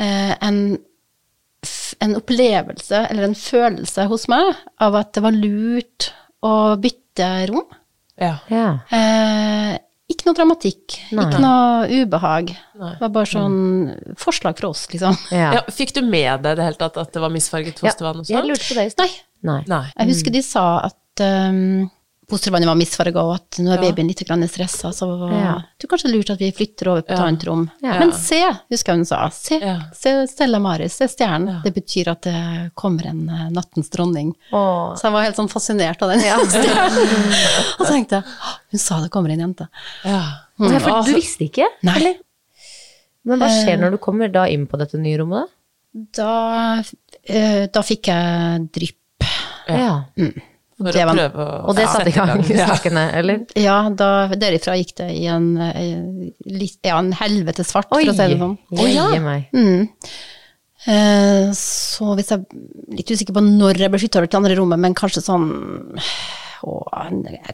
[0.00, 0.58] en,
[2.06, 6.10] en opplevelse, eller en følelse hos meg, av at det var lurt
[6.42, 7.66] å bytte rom.
[8.20, 8.36] Ja.
[8.52, 8.66] Ja.
[8.92, 9.78] Eh,
[10.12, 11.24] ikke noe dramatikk, Nei.
[11.24, 12.52] ikke noe ubehag.
[12.78, 12.92] Nei.
[12.98, 13.58] Det var bare sånn
[14.20, 15.16] forslag fra oss, liksom.
[15.32, 15.52] Ja.
[15.58, 18.44] Ja, fikk du med deg det hele tatt at det var misfarget fostervann og Jeg
[18.48, 19.08] lurte på det i stad.
[19.08, 19.22] Nei.
[19.42, 19.62] Nei.
[19.70, 19.84] Nei.
[19.96, 21.88] Jeg husker de sa at um,
[22.30, 25.54] fostervannet var misfarga, og at nå er babyen litt stressa, så Ja.
[25.82, 27.70] er kanskje lurt at vi flytter over på et annet rom.
[27.82, 28.38] Men se,
[28.70, 29.58] husker jeg hun sa, se,
[29.92, 31.62] se Stella Maris, se stjernen.
[31.64, 34.34] Det betyr at det kommer en eh, nattens dronning.
[34.52, 34.94] Åh.
[34.96, 37.08] Så jeg var helt sånn fascinert av den stjernen.
[37.80, 38.24] og så tenkte jeg,
[38.72, 39.68] hun sa det kommer en jente.
[40.04, 40.22] Ja.
[40.62, 41.66] Ja, for du visste ikke?
[41.82, 41.96] Nei.
[41.98, 42.14] Eller?
[43.24, 45.58] Men hva skjer når du kommer da inn på dette nye rommet, da?
[45.92, 46.30] Da,
[47.28, 49.26] eh, da fikk jeg drypp.
[49.68, 50.00] Ja.
[50.82, 52.66] For Det å prøve å Og det satte i gang Ja.
[52.72, 53.40] sakene, eller?
[53.58, 58.28] Ja, da, derifra gikk det i en, eh, ja, en helvetes fart, for å si
[58.34, 58.58] det sånn.
[58.72, 59.48] jøye meg.
[59.54, 59.88] Mm.
[60.82, 64.56] Eh, så hvis jeg er litt usikker på når jeg ble flytta over til andre
[64.58, 65.46] rommet, men kanskje sånn
[66.66, 66.78] å,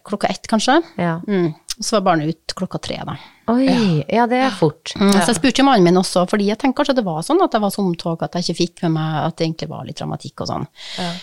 [0.04, 0.78] klokka ett, kanskje.
[1.00, 1.18] Ja.
[1.28, 1.54] Mm.
[1.80, 3.14] Så var barnet ut klokka tre, da.
[3.52, 3.68] Oi,
[4.10, 4.92] ja det er fort.
[4.98, 5.12] Mm.
[5.14, 7.64] Så jeg spurte mannen min også, fordi jeg tenkte kanskje det var sånn at jeg
[7.64, 10.44] var så omtog at jeg ikke fikk med meg at det egentlig var litt dramatikk
[10.44, 10.68] og sånn.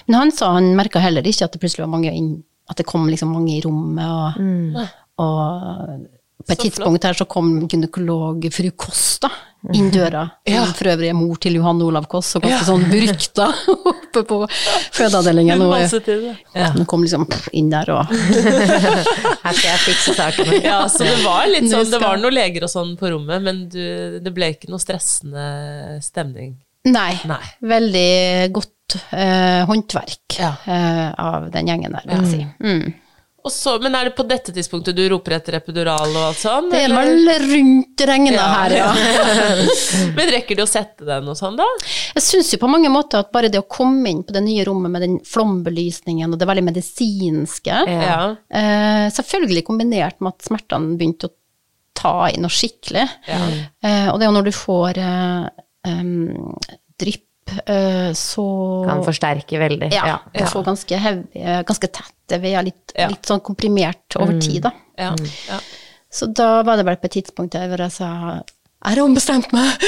[0.07, 2.31] Men han sa han merka heller ikke at det plutselig var mange inn,
[2.71, 4.79] at det kom liksom mange i rommet, og,
[5.21, 6.07] og
[6.45, 9.29] på et Så tidspunkt her så kom gynekolog fru Kåss da,
[9.73, 10.21] inn døra.
[10.45, 13.47] Som for øvrig er mor til Johan Olav Kåss, og ganske sånn brykta
[13.91, 14.37] oppe på
[14.93, 15.63] fødeavdelingen.
[15.65, 16.67] Og, tid, ja.
[16.75, 17.25] Hun kom liksom
[17.57, 18.11] inn der og
[19.45, 20.59] Her skal jeg fikse sakene.
[20.69, 23.65] Ja, så det var litt sånn, det var noen leger og sånn på rommet, men
[23.73, 23.81] du,
[24.21, 25.47] det ble ikke noe stressende
[26.05, 26.55] stemning.
[26.85, 27.15] Nei.
[27.25, 27.41] Nei.
[27.65, 28.09] Veldig
[28.53, 30.51] godt eh, håndverk Ja.
[30.69, 32.45] eh, av den gjengen der, vil jeg si.
[32.61, 32.93] Mm.
[33.53, 36.69] Så, men er det på dette tidspunktet du roper etter epidural og alt sånn?
[36.71, 38.45] Det er vel rundt regna Ja.
[38.55, 38.87] her, ja.
[40.17, 41.67] Men rekker du å sette den og sånn, da?
[42.15, 44.65] Jeg syns jo på mange måter at bare det å komme inn på det nye
[44.65, 48.35] rommet med den flombelysningen og det veldig medisinske, Ja.
[48.49, 51.35] eh, selvfølgelig kombinert med at smertene begynte å
[51.95, 53.05] ta i noe skikkelig.
[53.29, 55.45] Eh, og det er jo når du får eh,
[55.87, 56.81] eh,
[58.17, 58.45] så
[58.87, 59.91] Kan forsterke veldig.
[59.93, 63.07] Ja, du så ganske heavy, eh, ganske tette veier, litt, Ja.
[63.11, 64.71] litt sånn komprimert over tid, da.
[64.97, 65.13] Ja.
[65.49, 65.59] ja.
[66.09, 68.41] Så da var det vel på et tidspunkt der hvor jeg sa
[68.85, 69.85] Jeg har ombestemt meg!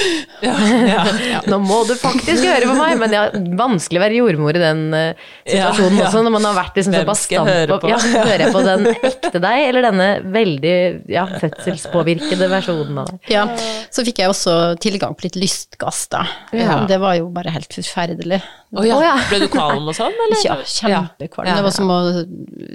[1.51, 4.61] Nå må du faktisk høre på meg, men det er vanskelig å være jordmor i
[4.63, 6.07] den eh, situasjonen Ja, ja.
[6.07, 7.51] også, når man har vært liksom såpass stamp
[7.83, 7.91] på?
[7.91, 10.75] Ja, hører jeg på den ekte deg, eller denne veldig
[11.13, 13.19] ja, fødselspåvirkede versjonen av deg?
[13.35, 13.45] Ja,
[13.93, 16.23] så fikk jeg også tilgang på litt lystgass, da.
[16.57, 16.79] Ja.
[16.89, 18.41] Det var jo bare helt forferdelig.
[18.75, 18.97] Oh, ja.
[18.99, 19.13] Ja.
[19.29, 20.41] Ble du kvalm og sånn, eller?
[20.43, 21.47] Ja, kjempekvalm.
[21.47, 21.59] Ja.
[21.59, 21.99] Det var som å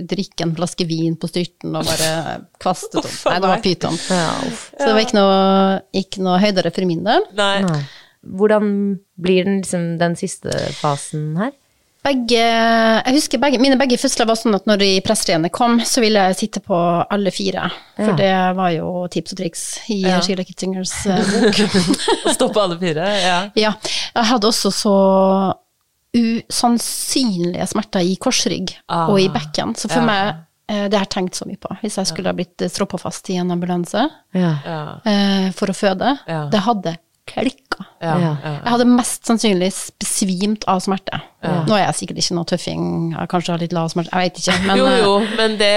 [0.09, 3.19] drikke en flaske vin på styrten og bare kaste det opp.
[3.29, 3.99] Nei, det var pyton.
[4.09, 4.31] Ja.
[4.71, 5.43] Så det var ikke noe,
[6.01, 7.23] ikke noe høydere for min del.
[7.39, 7.63] Nei.
[7.63, 7.83] Nei.
[8.23, 11.53] Hvordan blir den, liksom, den siste fasen her?
[12.03, 16.01] Begge, jeg husker begge, mine begge fødsler var sånn at når de presseriene kom, så
[16.03, 17.69] ville jeg sitte på alle fire.
[17.95, 18.17] For Ja.
[18.19, 20.21] det var jo tips og triks i Ja.
[20.21, 21.61] Sheila Kittingers eh, bok.
[22.27, 23.07] Å stå på alle fire?
[23.23, 23.51] Ja.
[23.55, 23.73] Ja.
[24.17, 24.97] Jeg hadde også så
[26.13, 29.09] usannsynlige smerter i korsrygg Ah.
[29.09, 29.75] og i bekken.
[29.77, 30.07] Så for Ja.
[30.07, 30.35] meg,
[30.69, 31.69] det har jeg tenkt så mye på.
[31.83, 34.53] Hvis jeg skulle ha blitt stroppa fast i en ambulanse Ja.
[34.65, 34.83] Ja.
[35.05, 36.45] eh, for å føde, Ja.
[36.53, 36.95] det hadde
[37.29, 37.85] klikka.
[38.03, 38.15] Ja.
[38.19, 38.31] Ja.
[38.43, 38.53] Ja.
[38.65, 39.69] Jeg hadde mest sannsynlig
[40.03, 41.21] besvimt av smerte.
[41.43, 44.41] Nå er jeg sikkert ikke noe tøffing, jeg kanskje har litt lav smerte, jeg vet
[44.43, 44.57] ikke.
[44.67, 45.73] Men jo, eh, jo, men det,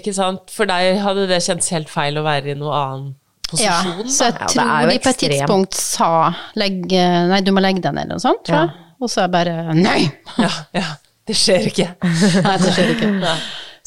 [0.00, 3.14] ikke sant, for deg hadde det kjentes helt feil å være i noe annen
[3.56, 4.46] ja, posisjon, så jeg da.
[4.52, 6.10] tror de på et tidspunkt sa
[6.60, 6.82] legg,
[7.30, 8.74] nei, du må legge deg ned eller noe sånt, tror jeg.
[9.00, 10.00] Og så er jeg bare nei!
[10.42, 10.88] Ja, ja.
[11.28, 11.84] Det skjer ikke.
[12.46, 13.08] Nei, det skjer ikke.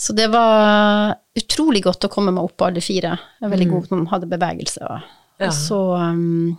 [0.01, 3.13] Så det var utrolig godt å komme meg opp på alle fire.
[3.37, 4.81] Jeg er veldig god på å ha bevegelse.
[4.89, 5.09] Og,
[5.41, 5.49] Ja.
[5.49, 6.55] og så um,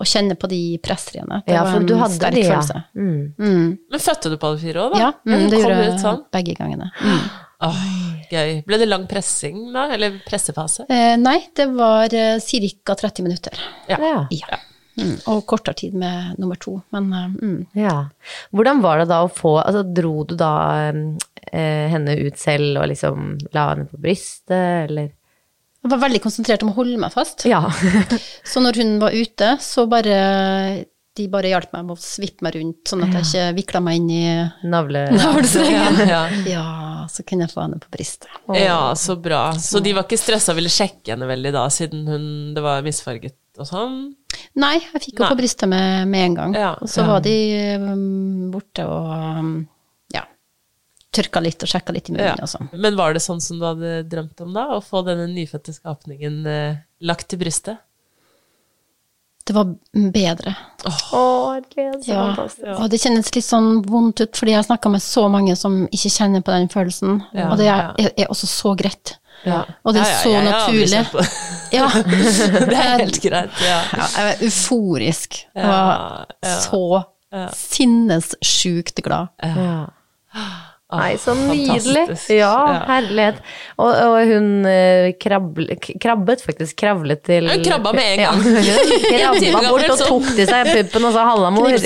[0.00, 1.42] å kjenne på de pressriene.
[1.46, 2.56] Det Ja, var for en du hadde sterk det, ja.
[2.56, 2.82] følelse.
[2.96, 3.34] Mm.
[3.38, 3.68] Mm.
[3.90, 4.98] Men fødte du på alle fire òg, da?
[5.04, 6.24] Ja, mm, det gjorde ut jeg sånn?
[6.32, 6.90] begge gangene.
[7.04, 7.30] Mm.
[7.60, 7.80] Åh,
[8.32, 8.52] gøy.
[8.64, 10.86] Ble det lang pressing da, eller pressefase?
[10.88, 12.94] Eh, nei, det var eh, ca.
[12.96, 13.60] 30 minutter.
[13.90, 13.98] Ja.
[14.00, 14.56] Ja.
[15.00, 15.14] Mm.
[15.32, 16.76] Og kortere tid med nummer to.
[16.94, 17.60] Men eh, mm.
[17.78, 17.96] Ja.
[18.54, 20.52] Hvordan var det da å få altså, Dro du da
[20.90, 25.10] eh, henne ut selv og liksom la henne på brystet, eller?
[25.80, 27.46] jeg var veldig konsentrert om å holde meg fast.
[27.48, 27.62] Ja.
[28.50, 30.16] Så når hun var ute, så bare
[31.16, 33.98] de bare hjalp meg med å svippe meg rundt, sånn at jeg ikke vikla meg
[33.98, 34.24] inn i
[34.70, 35.06] Navle...
[35.16, 35.98] navlestrengen.
[36.10, 36.20] Ja.
[36.46, 36.66] Ja,
[37.10, 38.30] så kunne jeg få henne på brystet.
[38.54, 39.50] ja, så bra.
[39.58, 42.86] Så de var ikke stressa og ville sjekke henne veldig da, siden hun, det var
[42.86, 43.98] misfarget og sånn?
[44.60, 46.54] Nei, jeg fikk henne på brystet med, med en gang.
[46.58, 47.34] Ja, og så var de
[47.82, 49.52] um, borte og um,
[50.14, 50.24] ja,
[51.14, 52.36] tørka litt og sjekka litt i munnen Ja.
[52.42, 52.70] og sånn.
[52.72, 56.42] Men var det sånn som du hadde drømt om da, å få denne nyfødte skapningen
[56.46, 57.78] uh, lagt til brystet?
[59.50, 59.70] Det var
[60.14, 60.52] bedre.
[60.86, 61.22] Åh, så
[62.06, 62.76] Ja.
[62.76, 65.80] Og det kjennes litt sånn vondt ut, fordi jeg har snakka med så mange som
[65.88, 67.22] ikke kjenner på den følelsen.
[67.34, 69.16] Ja, og det er, er, er også så greit.
[69.44, 69.62] Ja.
[69.84, 71.28] Og det er Ja, ja, så har aldri naturlig.
[71.72, 71.86] Ja.
[72.70, 73.76] Det er helt greit, ja.
[73.94, 75.36] Ja, jeg var euforisk.
[75.54, 76.56] Jeg Ja, var ja.
[76.60, 77.02] så
[77.54, 79.30] sinnessjukt glad.
[79.42, 79.84] Ja.
[80.92, 82.06] Nei, så Ah, nydelig.
[82.08, 82.30] fantastisk.
[82.38, 83.40] Ja, herlighet.
[83.78, 84.48] Og, og hun
[85.22, 88.40] krabble, krabbet faktisk, kravlet til Hun krabba med en gang.
[89.14, 91.78] Ja, hun krabba bort og tok til seg puppen og sa 'halla, mor'.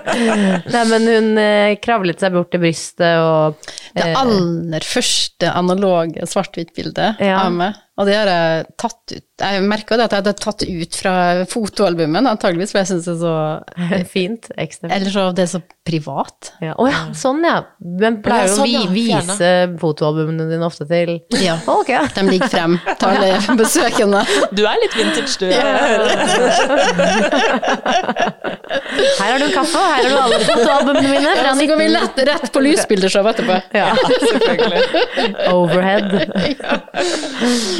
[0.74, 3.56] Nei, men hun eh, kravlet seg bort til brystet og
[3.94, 7.44] Det eh, aller første analoge svart-hvitt-bildet Ja.
[7.46, 7.78] av meg.
[7.98, 9.24] Og det har jeg tatt ut.
[9.40, 11.12] Jeg merka det at jeg hadde tatt ut fra
[11.48, 13.34] fotoalbumet, antageligvis, for jeg syns det er så
[14.14, 14.48] Fint.
[14.60, 14.92] Ekstremt.
[14.94, 16.52] Eller så det er så privat.
[16.62, 16.74] Ja.
[16.80, 17.58] Oh, ja, sånn ja.
[17.80, 18.84] Men pleier du sånn, å ja.
[18.92, 19.50] vi, vise
[19.80, 21.56] fotoalbumene dine ofte til Ja.
[21.66, 22.06] Oh, okay.
[22.14, 24.24] De ligger frem til alle besøkende.
[24.56, 25.46] Du er litt vintage, du.
[29.20, 31.80] Her har du kaffe, og her har du alle fotoalbumene mine fra Ja, så går
[31.80, 33.60] vi lett rett på lysbildeshow etterpå.
[33.76, 33.92] Ja,
[34.24, 34.82] selvfølgelig.
[35.52, 36.08] Overhead.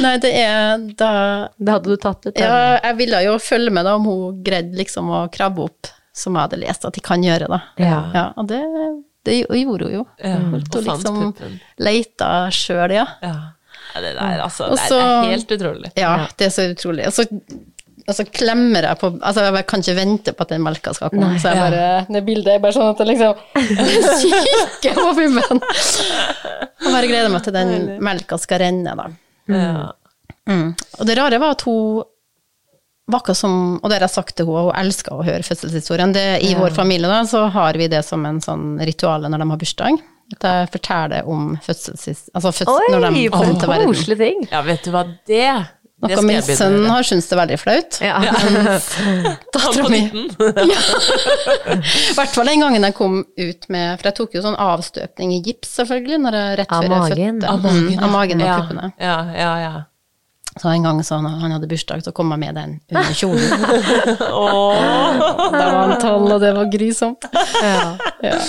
[0.01, 1.11] Nei, det er da
[1.57, 2.37] Det hadde du tatt ut.
[2.39, 6.35] Ja, jeg ville jo følge med da om hun greide liksom å krabbe opp, som
[6.35, 7.61] jeg hadde lest at de kan gjøre, da.
[7.79, 8.27] Ja.
[8.35, 8.61] og det,
[9.27, 10.05] det gjorde hun jo.
[10.19, 11.59] Ja, Holdt hun liksom puppen.
[11.79, 13.07] leita sjøl, ja.
[13.23, 13.35] Ja.
[13.93, 14.71] ja, det der, altså.
[14.71, 15.93] Og Det er, det er helt utrolig.
[15.99, 17.07] Ja, det er så utrolig.
[17.07, 17.27] Og så,
[18.01, 21.11] og så klemmer jeg på Altså, jeg kan ikke vente på at den melka skal
[21.13, 21.65] komme, så jeg ja.
[21.67, 23.33] bare Det bildet er bare sånn at jeg liksom
[24.25, 25.61] kikker på puppen.
[26.81, 29.05] Og bare gleder meg til den melka skal renne, da.
[29.49, 29.91] Ja.
[30.49, 30.71] Mm.
[30.99, 32.03] Og det rare var at hun
[33.11, 36.13] var akkurat som, og det har jeg sagt til henne, hun elsker å høre fødselshistorien.
[36.15, 39.49] Det, I vår familie da, så har vi det som en sånn ritual når de
[39.51, 40.01] har bursdag.
[40.31, 42.29] At jeg forteller om fødselshis...
[42.31, 44.45] Altså fødsel, når de Oi, for en koselig ting.
[44.47, 45.47] ja, vet du hva, det
[46.01, 47.99] Noe min sønn har syntes det er veldig flaut.
[48.01, 48.15] Ja.
[48.25, 48.57] Han
[49.53, 50.25] Dattera på 19!
[50.71, 50.79] ja.
[51.75, 55.35] I hvert fall den gangen jeg kom ut med For jeg tok jo sånn avstøpning
[55.37, 57.53] i gips, selvfølgelig, når jeg, rett Av før jeg fødte.
[57.53, 58.57] Av magen, Mm, av magen og ja.
[58.61, 58.91] puppene.
[59.01, 59.73] Ja, ja, ja.
[60.59, 63.45] Så en gang så han, han hadde bursdag, så kom jeg med den under kjolen.
[64.43, 65.21] Åh.
[65.53, 67.27] Det var en tall, og det var grusomt.
[67.63, 68.41] Ja.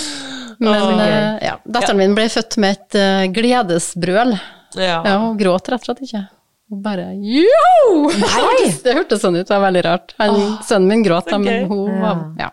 [0.62, 4.34] Men eh, ja, datteren min ble født med et uh, gledesbrøl.
[4.78, 4.98] Ja.
[5.04, 6.24] Ja, hun gråt rett og slett ikke.
[6.72, 8.08] Hun bare joho!
[8.84, 10.14] Det hørtes sånn ut, det var veldig rart.
[10.16, 12.48] Han, sønnen min gråt, da, men hun var ja.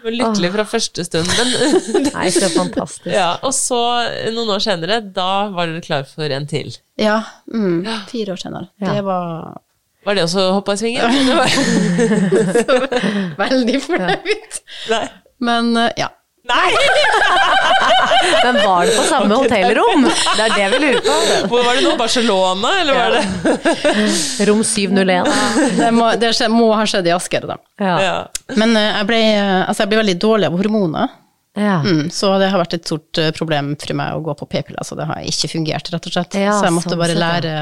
[0.00, 1.28] Var lykkelig fra første stund.
[1.36, 1.48] Men,
[2.14, 3.10] Nei, så fantastisk.
[3.12, 3.76] ja, og så,
[4.32, 6.72] noen år senere, da var dere klar for en til.
[6.96, 7.20] Ja,
[7.52, 8.72] mm, fire år senere.
[8.80, 8.96] Ja.
[8.96, 9.60] Det var
[10.08, 11.04] Var det også hoppa i svingen?
[13.44, 14.52] veldig fornøyd.
[15.44, 16.08] Men eh, ja.
[16.48, 16.70] Nei!
[18.44, 20.06] Men var det på samme hotellrom?
[20.08, 21.16] Det er det vi lurer på.
[21.52, 21.92] Hvor var det nå?
[22.00, 25.28] Barcelona, eller var det Rom 701.
[25.78, 27.58] Det må, det skje, må ha skjedd i Asker, da.
[27.80, 27.96] Ja.
[28.02, 28.14] Ja.
[28.56, 31.12] Men eh, jeg ble, eh, altså jeg ble veldig dårlig av hormoner.
[31.60, 31.76] ja.
[31.84, 34.84] Mm, så det har vært et stort eh, problem for meg å gå på p-piller,
[34.86, 36.38] så det har ikke fungert, rett og slett.
[36.40, 37.54] Ja, så jeg måtte sånn bare lære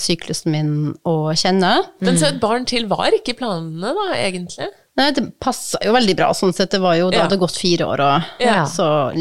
[0.00, 0.72] syklusen min
[1.08, 1.74] å kjenne.
[2.04, 4.70] Men så et barn til var ikke planene, da, egentlig?
[4.96, 6.70] Nei, det passa jo veldig bra, sånn sett.
[6.70, 7.22] Det var jo, da Ja.
[7.24, 8.64] hadde gått fire år, og Ja.
[8.64, 9.12] så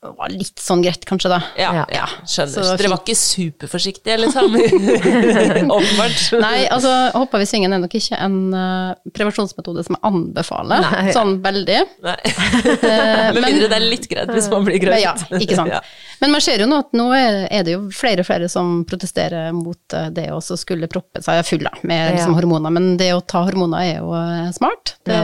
[0.00, 1.38] det var litt sånn greit, kanskje, da.
[1.60, 2.06] Ja, Ja.
[2.24, 2.64] skjønner.
[2.64, 4.54] Så dere var ikke superforsiktige, liksom?
[5.76, 6.22] Åpenbart.
[6.40, 11.12] Nei, altså, hoppa vi svingen er nok ikke en uh, prevensjonsmetode som jeg anbefaler, Nei.
[11.16, 11.78] sånn veldig.
[12.06, 12.16] Nei.
[12.24, 15.04] Eh, Med mindre det er litt greit hvis man blir Men gravid.
[15.04, 15.72] ja, ikke sant.
[15.76, 15.82] Ja.
[16.20, 18.80] Men man ser jo nå at nå er, er det jo flere og flere som
[18.88, 22.40] protesterer mot eh, det å så skulle proppe seg full da, med liksom, Ja.
[22.40, 22.72] hormoner.
[22.74, 24.96] Men det å ta hormoner er jo eh, smart.
[25.06, 25.20] Det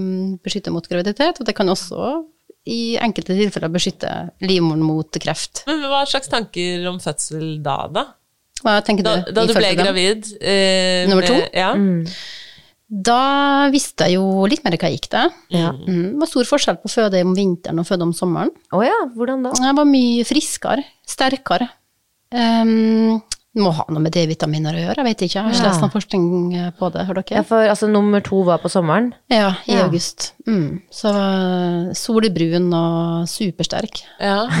[0.00, 2.24] mm, beskytter mot graviditet, og det kan også
[2.66, 5.64] i enkelte tilfeller beskytte livmoren mot kreft.
[5.68, 8.06] Men hva slags tanker om fødsel da, da?
[8.64, 9.10] Hva tenker du?
[9.10, 11.34] da da du ble gravid eh, Nummer to?
[11.34, 11.74] med- Ja.
[12.94, 15.30] Da visste jeg jo litt mer hva jeg gikk til.
[15.56, 15.70] Ja.
[15.72, 18.52] Mm, det var stor forskjell på å føde om vinteren og føde om sommeren.
[18.76, 19.52] Oh ja, hvordan da?
[19.58, 21.68] Jeg var mye friskere, sterkere.
[22.34, 23.20] Um,
[23.56, 25.34] må ha noe med D-vitaminer å gjøre, jeg vet ikke.
[25.34, 25.68] Jeg har ikke Ja.
[25.70, 26.24] lest noen forskning
[26.78, 27.44] på det, har Ja, dere?
[27.44, 29.12] for altså, nummer to var på sommeren.
[29.30, 29.84] Ja, i Ja.
[29.84, 30.32] august.
[30.46, 30.80] Mm.
[30.90, 34.02] Så uh, solbrun og supersterk.
[34.20, 34.48] ja.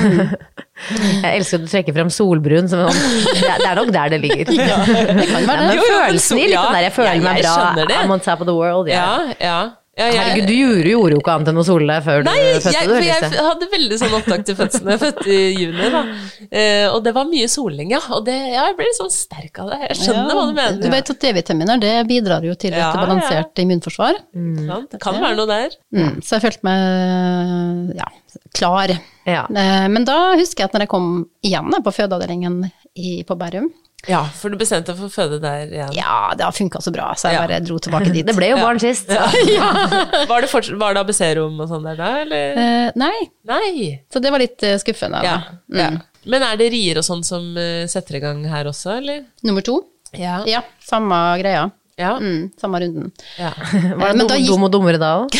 [1.22, 4.44] Jeg elsker at du trekker frem solbrun som en Det er nok der det ligger.
[4.50, 5.76] Det kan være Ja, det.
[5.76, 7.86] Jo, jo, men følelsen i litt sånn der 'jeg føler jeg- meg jeg bra', skjønner
[7.88, 7.96] det.
[7.96, 8.88] I'm on top of the world.
[8.88, 9.18] Yeah.
[9.28, 9.70] ja, ja.
[9.94, 12.34] Ja jeg, Herregud, du gjorde, gjorde jo ikke annet enn å sole deg før Nei,
[12.40, 14.90] du fødte, for du, jeg hadde veldig sånn opptak til fødselen.
[14.94, 16.00] Jeg fødte i juni, da.
[16.48, 18.00] Eh, og det var mye soling, ja.
[18.16, 19.78] Og det, ja, jeg ble litt sånn sterk av det.
[19.84, 20.80] Jeg skjønner hva du mener.
[20.82, 23.04] Du vet at D-vitaminer det bidrar jo til et Ja, ja.
[23.04, 24.18] balansert immunforsvar.
[24.34, 24.90] Sant?
[24.96, 25.78] Det kan være noe der.
[25.94, 26.18] Mm.
[26.26, 28.10] Så jeg følte meg ja,
[28.58, 28.96] klar.
[29.30, 29.46] Ja.
[29.46, 31.10] Eh, Men da husker jeg at når jeg kom
[31.46, 32.64] igjen på fødeavdelingen
[32.98, 33.70] i, på Bærum,
[34.08, 35.92] Ja, for du bestemte deg for å føde der igjen.
[35.96, 37.44] ja, det har funka så bra, så jeg Ja.
[37.46, 38.26] bare dro tilbake dit.
[38.30, 39.08] Det ble jo barn sist.
[40.30, 42.58] Var det, fortsatt- var det ABC-rom og sånn der da, eller?
[42.64, 43.14] Eh, nei,
[43.48, 44.00] Nei.
[44.12, 45.22] så det var litt uh, skuffende.
[45.24, 45.38] Ja.
[45.68, 45.88] ja.
[45.94, 46.02] Mm.
[46.32, 49.24] Men er det rier og sånn som uh, setter i gang her også, eller?
[49.44, 49.80] Nummer to,
[50.16, 50.42] Ja.
[50.48, 51.70] ja, samme greia.
[51.94, 52.16] Ja.
[52.18, 53.12] Mm, samme runden.
[53.38, 53.52] ja.
[53.54, 55.36] Var det Men dum, gikk- dum og dummere da òg?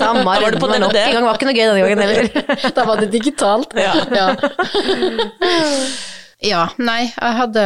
[0.00, 2.02] Samme var det på runden, men nok en gang var ikke noe gøy denne gangen
[2.02, 2.72] heller.
[2.74, 3.76] Da var det digitalt.
[3.78, 3.92] Ja.
[6.42, 6.68] Ja.
[6.78, 7.64] Nei, jeg hadde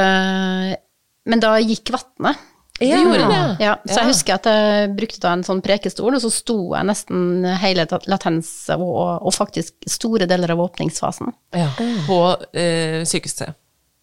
[1.31, 2.43] Men da gikk vannet.
[2.83, 2.97] Ja.
[2.99, 3.43] gjorde det?
[3.63, 6.89] Ja, så jeg husker at jeg brukte da en sånn prekestol, og så sto jeg
[6.89, 11.31] nesten hele latens og, og faktisk store deler av åpningsfasen.
[11.55, 11.69] ja.
[12.09, 12.19] På
[12.51, 13.55] eh, sykehuset.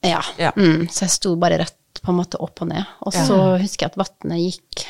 [0.07, 0.21] Ja.
[0.39, 0.53] Ja.
[0.55, 2.87] Mm, så jeg sto bare rett på en måte opp og ned.
[3.05, 4.87] Og så husker jeg at vannet gikk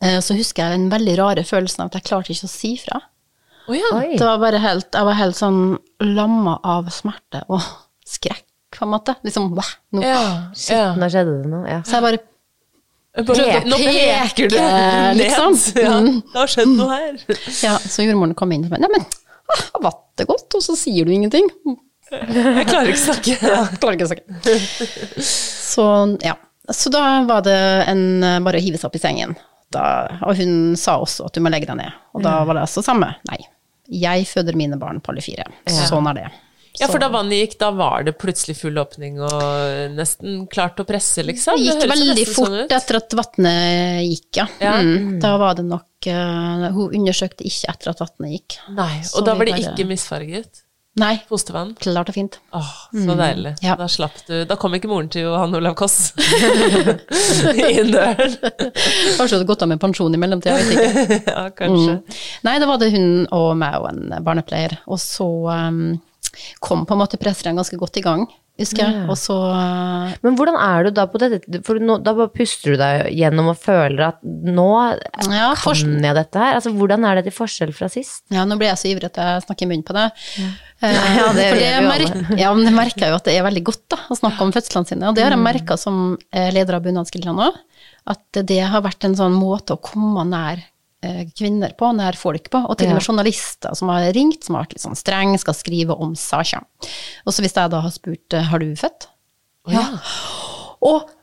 [0.00, 2.70] Eh, Så husker jeg den veldig rare følelsen av at jeg klarte ikke å si
[2.80, 3.00] fra.
[3.68, 3.90] Oh, ja.
[4.16, 5.58] Det var bare helt, jeg var helt sånn
[6.00, 7.60] lamma av smerte og
[8.10, 8.44] skrekk,
[8.76, 9.14] på en måte.
[9.26, 10.02] Liksom, wow, nå.
[10.06, 10.20] Ja.
[10.54, 10.90] Shit, ja.
[10.98, 11.64] nå skjedde det noe.
[11.70, 11.80] Ja.
[11.86, 12.26] Så jeg bare
[13.20, 15.16] Nå peker du ned.
[15.18, 15.56] liksom.
[15.82, 16.20] Ja, Mm.
[16.30, 17.16] det har skjedd noe her.
[17.66, 19.02] Ja, så jordmoren kom inn og sa Nei, men
[19.50, 21.48] ah, vannet er godt, og så sier du ingenting.
[22.10, 23.34] Jeg klarer ikke å snakke.
[23.82, 24.60] Klarer ikke å snakke.
[25.26, 25.86] Så
[26.22, 26.36] ja.
[26.70, 27.56] Så da var det
[27.90, 29.34] en bare å hive seg opp i sengen.
[29.74, 29.82] Da,
[30.26, 31.90] og hun sa også at du må legge deg ned.
[32.14, 33.08] Og da var det altså samme.
[33.30, 33.40] Nei.
[33.90, 35.46] Jeg føder mine barn på alle fire.
[35.66, 36.28] Sånn er det.
[36.80, 40.86] Ja, for da vannet gikk, da var det plutselig full åpning og nesten klart å
[40.88, 41.58] presse, liksom?
[41.60, 44.46] Det gikk det veldig fort sånn etter at vannet gikk, ja.
[44.64, 44.74] Ja.
[44.80, 45.18] Mm.
[45.20, 48.58] Da var det nok uh, Hun undersøkte ikke etter at vannet gikk.
[48.74, 50.64] Nei, Så og da var det bare- ikke misfarget
[51.00, 51.76] Nei, fostervann?
[51.78, 52.40] klart og fint.
[52.58, 53.52] Åh, så deilig.
[53.62, 53.76] ja.
[53.78, 56.10] Da slapp du Da kom ikke moren til Johan Olav Koss
[57.70, 58.34] inn døren.
[58.40, 61.20] Kanskje du hadde gått av med pensjon i mellomtida, vet ikke.
[61.30, 61.94] Ja, kanskje.
[62.00, 62.20] Mm.
[62.48, 64.78] Nei, da var det hun og meg og en barnepleier.
[64.90, 65.82] Og så um,
[66.62, 68.24] kom på en måte presseren ganske godt i gang,
[68.60, 69.04] husker jeg.
[69.10, 71.60] Og så uh, Men hvordan er du da på dette?
[71.66, 74.68] For nå, da bare puster du deg gjennom og føler at nå
[75.32, 76.58] ja, kan jeg dette her.
[76.58, 78.24] Altså, hvordan er det til forskjell fra sist?
[78.34, 80.08] ja, nå ble jeg så ivrig at jeg snakker i munnen på det.
[80.40, 80.50] Ja.
[80.80, 83.82] Ja, det for det vi ja, men jeg merker jo at det er veldig godt
[83.92, 85.10] da, å snakke om fødslene sine.
[85.10, 87.58] Og det har jeg merka som eh, leder av Bunadsgildene òg,
[88.08, 90.70] at det har vært en sånn måte å komme nær eh,
[91.36, 94.66] kvinner på, nær folk på, og til og med journalister som har ringt, som har
[94.66, 96.66] vært litt sånn streng, skal skrive om saker.
[97.24, 99.08] Og så hvis jeg da har spurt eh, har du født?
[99.72, 99.86] Ja.
[100.90, 101.16] og.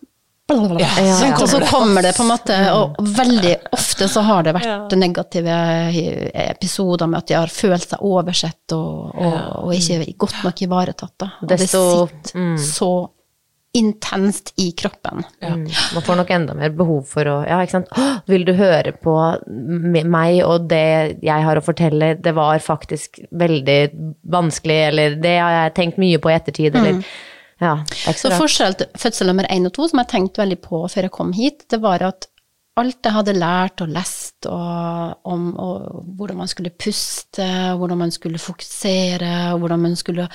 [0.47, 1.31] Ja, ja, ja.
[1.35, 5.57] Og så kommer det på en måte, og veldig ofte så har det vært negative
[6.39, 11.13] episoder med at de har følt seg oversett og, og, og ikke godt nok ivaretatt.
[11.19, 11.29] Da.
[11.41, 12.55] Og det sitter mm.
[12.63, 12.91] så
[13.73, 15.23] intenst i kroppen.
[15.39, 15.49] Ja.
[15.93, 17.91] Man får nok enda mer behov for å Ja, ikke sant.
[17.97, 19.13] «Åh, Vil du høre på
[19.47, 23.79] meg og det jeg har å fortelle, det var faktisk veldig
[24.23, 27.03] vanskelig, eller det har jeg tenkt mye på i ettertid, eller
[27.57, 30.43] Ja, det er Så så forskjell til fødsel nummer én og to, som jeg tenkte
[30.43, 32.27] veldig på før jeg kom hit, det var at
[32.77, 37.47] alt jeg hadde lært og lest og, om og hvordan man skulle puste,
[37.77, 40.27] hvordan man skulle fokusere, hvordan man skulle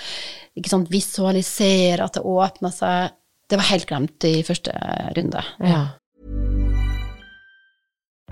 [0.58, 3.14] ikke sant, visualisere at det åpna seg,
[3.52, 4.72] det var helt glemt i første
[5.16, 5.42] runde.
[5.60, 5.88] Ja.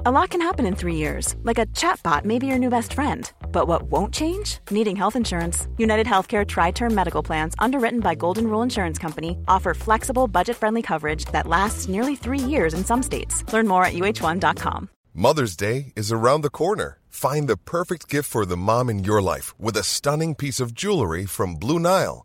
[0.07, 2.95] A lot can happen in three years, like a chatbot may be your new best
[2.95, 3.31] friend.
[3.53, 4.59] But what won't change?
[4.71, 5.69] Needing health insurance.
[5.77, 10.57] United Healthcare Tri Term Medical Plans, underwritten by Golden Rule Insurance Company, offer flexible, budget
[10.57, 13.45] friendly coverage that lasts nearly three years in some states.
[13.53, 14.89] Learn more at uh1.com.
[15.13, 16.99] Mother's Day is around the corner.
[17.11, 20.73] Find the perfect gift for the mom in your life with a stunning piece of
[20.73, 22.25] jewelry from Blue Nile.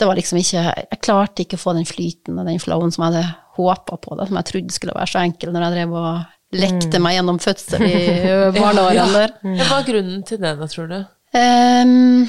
[0.00, 3.04] det var liksom ikke Jeg klarte ikke å få den flyten og den flowen som
[3.04, 5.94] jeg hadde håpa på, da, som jeg trodde skulle være så enkel når jeg drev
[6.00, 7.98] og lekte meg gjennom fødsel i
[8.56, 9.34] barneårene der.
[9.54, 10.96] Ja, Hva er grunnen til det, da, tror du?
[11.36, 12.24] Um,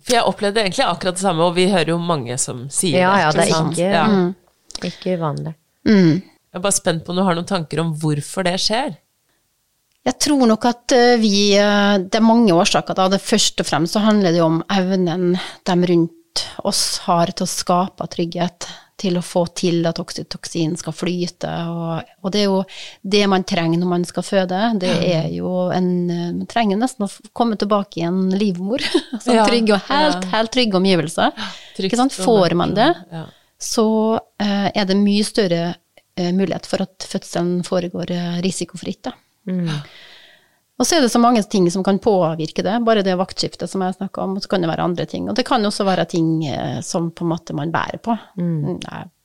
[0.00, 3.10] For jeg opplevde egentlig akkurat det samme, og vi hører jo mange som sier Ja,
[3.26, 3.76] ja, det er sant?
[3.76, 4.06] ikke- Ja.
[4.88, 5.54] Ikke uvanlig.
[5.84, 6.22] mm.
[6.50, 8.96] Jeg er bare spent på om du har noen tanker om hvorfor det skjer.
[10.08, 12.96] Jeg tror nok at eh, vi eh, Det er mange årsaker.
[12.96, 13.08] Da.
[13.12, 15.34] Det Først og fremst så handler det om evnen
[15.68, 18.68] de rundt oss har til å skape trygghet,
[19.00, 21.50] til å få til at oksytoksin skal flyte.
[21.72, 22.60] Og, og det er jo
[23.02, 24.60] det man trenger når man skal føde.
[24.80, 28.80] Det er jo en eh, Man trenger nesten å komme tilbake i en livmor.
[29.24, 29.44] Sånn Ja.
[29.48, 31.36] trygge og helt, helt trygge omgivelser.
[31.76, 32.16] Trygt Ikke sant?
[32.16, 33.26] Får man det, Ja.
[33.60, 33.86] så
[34.40, 35.74] er det mye større
[36.16, 38.08] mulighet for at fødselen foregår
[38.44, 39.02] risikofritt.
[39.08, 39.12] Da.
[40.80, 43.82] Og så er det så mange ting som kan påvirke det, bare det vaktskiftet som
[43.84, 45.26] jeg snakka om, og så kan det være andre ting.
[45.28, 48.16] Og det kan også være ting eh, som på en måte man bærer på.
[48.40, 48.78] Mm,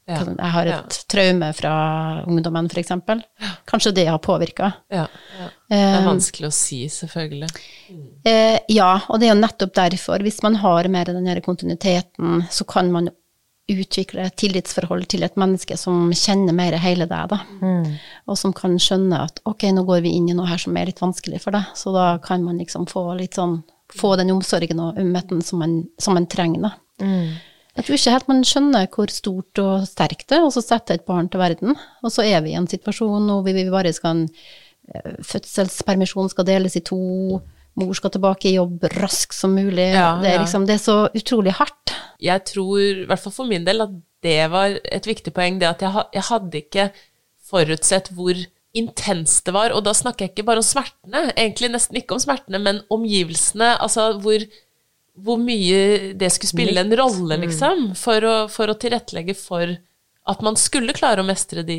[0.05, 0.81] Jeg, kan, jeg har et Ja.
[1.09, 3.23] traume fra ungdommen, eksempel.
[3.65, 4.73] Kanskje det har påvirka.
[4.91, 5.07] Ja,
[5.39, 5.47] ja.
[5.69, 7.49] Det er Eh, vanskelig å si, selvfølgelig.
[8.25, 10.19] Eh, ja, og det er jo nettopp derfor.
[10.19, 13.09] Hvis man har mer den her kontinuiteten, så kan man
[13.71, 17.39] utvikle et tillitsforhold til et menneske som kjenner mer hele deg, da.
[18.29, 20.85] Og som kan skjønne at ok, nå går vi inn i noe her som er
[20.91, 23.63] litt vanskelig for deg, så da kan man liksom få litt sånn
[23.95, 26.71] Få den omsorgen og ømheten som man, som man trenger, da.
[27.77, 30.97] Jeg tror ikke helt man skjønner hvor stort og sterkt det er, og så setter
[30.97, 31.75] et barn til verden.
[32.01, 34.25] Og så er vi i en situasjon hvor vi bare skal en
[35.25, 36.97] Fødselspermisjon skal deles i to,
[37.79, 39.89] mor skal tilbake i jobb raskt som mulig.
[39.93, 41.95] Ja, det, er liksom, det er så utrolig hardt.
[42.23, 43.95] Jeg tror, i hvert fall for min del, at
[44.25, 46.89] det var et viktig poeng, det at jeg, jeg hadde ikke
[47.45, 48.37] forutsett hvor
[48.75, 52.21] intenst det var, og da snakker jeg ikke bare om smertene, egentlig nesten ikke om
[52.23, 54.43] smertene, men omgivelsene, altså hvor,
[55.15, 59.77] hvor mye det skulle spille en rolle, liksom, for å, for å tilrettelegge for
[60.27, 61.75] at man skulle klare å mestre de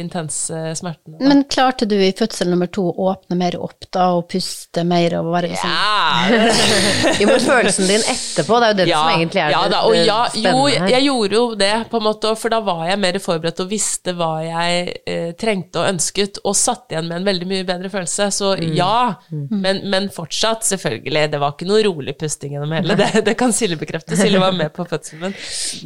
[0.00, 1.18] intense smertene.
[1.18, 1.26] da.
[1.28, 5.18] Men klarte du i fødsel nummer to å åpne mer opp da, og puste mer
[5.18, 6.44] og være liksom Ja,
[7.20, 9.92] Jo, men følelsen din etterpå, det er jo den som egentlig er ja, da, og
[9.96, 12.80] det ja, jo, spennende Jo, jeg gjorde jo det, på en måte, for da var
[12.88, 17.20] jeg mer forberedt og visste hva jeg eh, trengte og ønsket, og satt igjen med
[17.20, 18.30] en veldig mye bedre følelse.
[18.34, 18.74] Så Mm.
[18.78, 19.14] ja,
[19.50, 21.24] Men, men fortsatt, selvfølgelig.
[21.32, 22.94] Det var ikke noe rolig pusting gjennom hele.
[22.96, 24.16] Det, det kan Silje bekrefte.
[24.16, 25.34] Silje var med på fødselen min.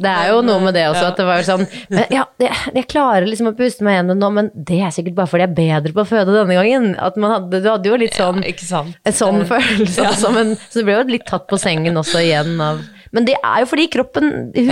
[0.05, 1.09] Det er jo noe med det også, Ja.
[1.11, 4.49] at det var sånn Ja, jeg, jeg klarer liksom å puste meg gjennom nå, men
[4.53, 6.87] det er sikkert bare fordi jeg er bedre på å føde denne gangen.
[7.01, 8.95] At man hadde, du hadde jo litt sånn Ja, ikke sant?
[9.09, 10.11] en sånn følelse Ja.
[10.13, 12.81] også, men, så du ble jo litt tatt på sengen også igjen av
[13.15, 14.65] Men det er jo fordi kroppen Vi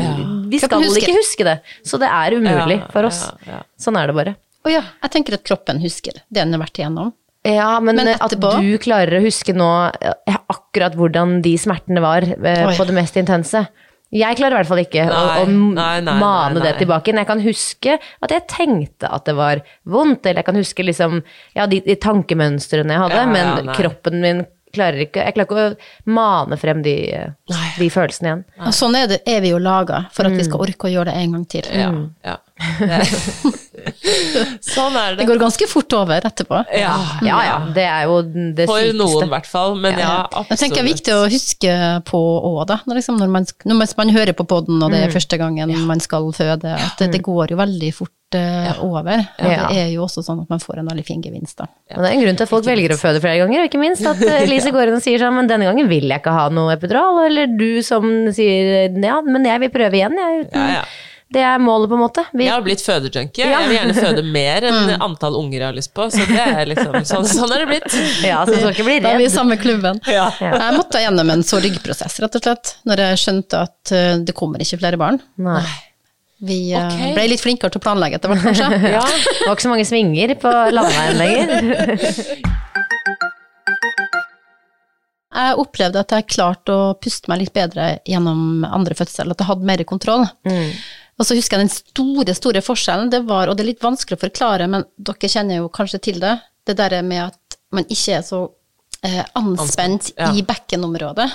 [0.61, 1.07] skal Kroppen husker.
[1.07, 1.55] ikke huske det,
[1.87, 3.23] så det er umulig Ja, for oss.
[3.47, 3.61] ja, ja.
[3.81, 4.35] Sånn er det bare.
[4.67, 7.13] Å ja, jeg tenker at kroppen husker det den har vært igjennom.
[7.47, 9.67] Ja, men, Men at du klarer å huske nå
[10.03, 13.61] eh, akkurat hvordan de smertene var eh, på det mest intense.
[14.15, 16.65] Jeg klarer i hvert fall ikke Nei, å å nei, nei, mane nei, nei.
[16.69, 17.11] det tilbake.
[17.11, 20.85] Men jeg kan huske at jeg tenkte at det var vondt, eller jeg kan huske
[20.85, 21.17] liksom,
[21.57, 24.45] ja, de, de tankemønstrene jeg hadde, Ja, men ja, kroppen min
[24.77, 26.95] klarer ikke Jeg klarer ikke å mane frem de,
[27.79, 28.43] de følelsene igjen.
[28.67, 31.11] Og sånn er, det, er vi jo laga, for at vi skal orke å gjøre
[31.11, 31.69] det en gang til.
[31.71, 31.91] Ja,
[32.27, 32.35] ja.
[32.37, 32.46] Det,
[34.63, 35.27] Sånn er Det det.
[35.29, 36.63] går ganske fort over etterpå.
[36.73, 36.95] Ja,
[37.25, 38.97] Ja ja, det er jo det For sykeste.
[38.97, 39.75] noen, i hvert fall.
[39.79, 40.49] Men ja, absolutt.
[40.49, 41.71] Jeg tenker det er viktig å huske
[42.09, 42.79] på òg, da.
[42.87, 45.07] Når, liksom, når, man, når man- man hører på poden, og det Mm.
[45.07, 49.17] er første gangen man skal føde, at det, det går jo veldig fort eh, over.
[49.39, 49.67] Og Ja.
[49.69, 51.65] det er jo også sånn at man får en veldig fin gevinst, da.
[51.95, 53.79] Og det er en grunn til at folk velger å føde flere ganger, og ikke
[53.79, 56.33] minst at eh, Elise går inn og sier sånn, men denne gangen vil jeg ikke
[56.33, 58.03] ha noe epidural, eller du som
[58.33, 60.47] sier ja, men jeg vil prøve igjen, jeg.
[60.51, 60.83] Uten.
[61.27, 61.33] Ja, ja.
[61.33, 62.23] Det er målet, på en måte.
[62.31, 63.43] Vi, Jeg har blitt fødejunkie.
[63.43, 63.59] Ja.
[63.59, 66.07] Jeg vil gjerne føde mer enn antall unger jeg har lyst på.
[66.13, 67.97] Så det er liksom, sånn, sånn er det blitt.
[68.23, 69.99] ja, så skal ikke bli Da er vi i samme klubben.
[70.07, 70.29] Ja.
[70.39, 74.63] Jeg måtte gjennom en sorgprosess, rett og slett, når jeg skjønte at eh, det kommer
[74.63, 75.19] ikke flere barn.
[75.43, 75.65] Nei.
[76.47, 77.15] Vi okay.
[77.17, 78.69] Ble litt flinkere til å planlegge etter hvert, kanskje.
[78.97, 79.01] Ja.
[79.01, 82.55] Det var ikke så mange svinger på landeveien lenger.
[85.37, 89.45] Jeg opplevde at jeg klarte å puste meg litt bedre gjennom andre fødsel, at jeg
[89.51, 90.23] hadde mer kontroll.
[91.17, 94.19] Og så husker jeg den store, store forskjellen, det var, og det er litt vanskelig
[94.19, 96.35] å forklare, men dere kjenner jo kanskje til det,
[96.67, 98.43] det der med at man ikke er så
[99.01, 100.29] eh, anspent ja.
[100.37, 101.27] i bekkenområdet,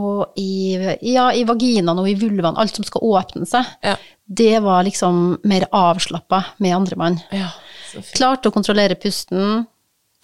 [0.00, 0.74] og i,
[1.04, 3.68] ja, i vaginaen og i vulvaen, alt som skal åpne seg.
[3.84, 3.98] Ja.
[4.24, 7.20] Det var liksom mer avslappa med andre mann.
[7.34, 7.52] Ja.
[8.16, 9.66] Klarte å kontrollere pusten.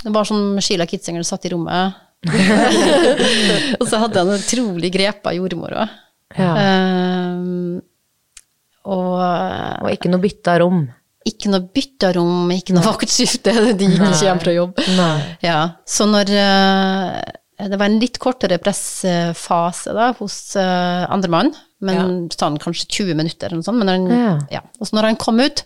[0.01, 2.01] Det var som Sheila Kitzinger satt i rommet.
[3.81, 6.01] og så hadde en utrolig grepa jordmor òg.
[6.39, 6.51] Ja.
[6.57, 7.81] Ehm,
[8.89, 9.21] og
[9.85, 10.87] Og ikke noe bytta rom.
[11.29, 13.53] ikke noe bytterom, ikke noe vaktskifte.
[13.79, 14.81] De gikk ikke hjem fra jobb.
[15.45, 17.19] Ja, så når eh,
[17.69, 21.29] Det var en litt kortere pressfase da, hos uh, andre
[21.81, 23.79] men sånn kanskje 20 minutter eller noe sånt.
[23.81, 24.21] Men når han,
[24.51, 24.61] Ja.
[24.61, 24.61] ja.
[24.93, 25.63] Når han kom ut,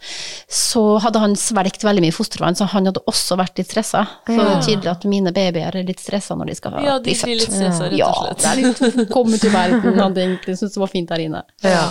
[0.49, 4.05] så hadde han svelget veldig mye fostervann, så han hadde også vært litt stressa.
[4.27, 7.05] Så det er tydelig at mine babyer er litt stressa når de skal Ja, de
[7.09, 7.41] bli blir født.
[7.43, 8.45] litt stressa, rett Ja, og slett.
[8.45, 11.43] det er litt komme til verden, hadde egentlig syntes det var fint der inne.
[11.62, 11.85] Ja.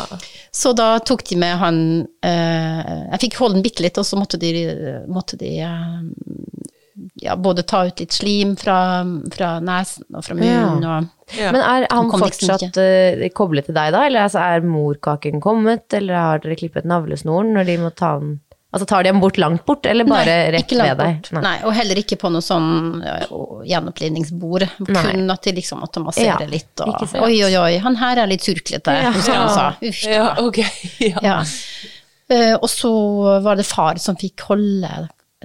[0.51, 1.78] Så da tok de med han
[2.24, 4.53] eh, Jeg fikk holde den bitte litt, og så måtte de,
[5.11, 5.99] måtte de eh,
[7.21, 8.77] ja, både ta ut litt slim fra,
[9.33, 10.85] fra nesen og fra munnen.
[10.85, 11.53] Og, Ja.
[11.55, 16.19] Men er han fortsatt uh, koblet til deg da, eller altså, er morkaken kommet, eller
[16.19, 18.41] har dere klippet navlesnoren når de må ta den
[18.73, 21.27] Altså tar de ham bort langt bort, eller bare Nei, rett ved deg?
[21.35, 21.41] Nei.
[21.45, 21.57] Nei.
[21.61, 24.65] og heller ikke på noe sånn uh, gjenopplivningsbord.
[24.87, 26.81] Kun at de liksom måtte massere Ja, litt.
[26.81, 29.67] Og, oi, oi, oi, han her er litt surklete, husker jeg han sa.
[29.77, 30.63] Uff, ja, ok.
[31.13, 31.21] Ja.
[31.21, 31.37] Ja.
[32.33, 32.89] Eh, og så
[33.45, 34.89] var det far som fikk holde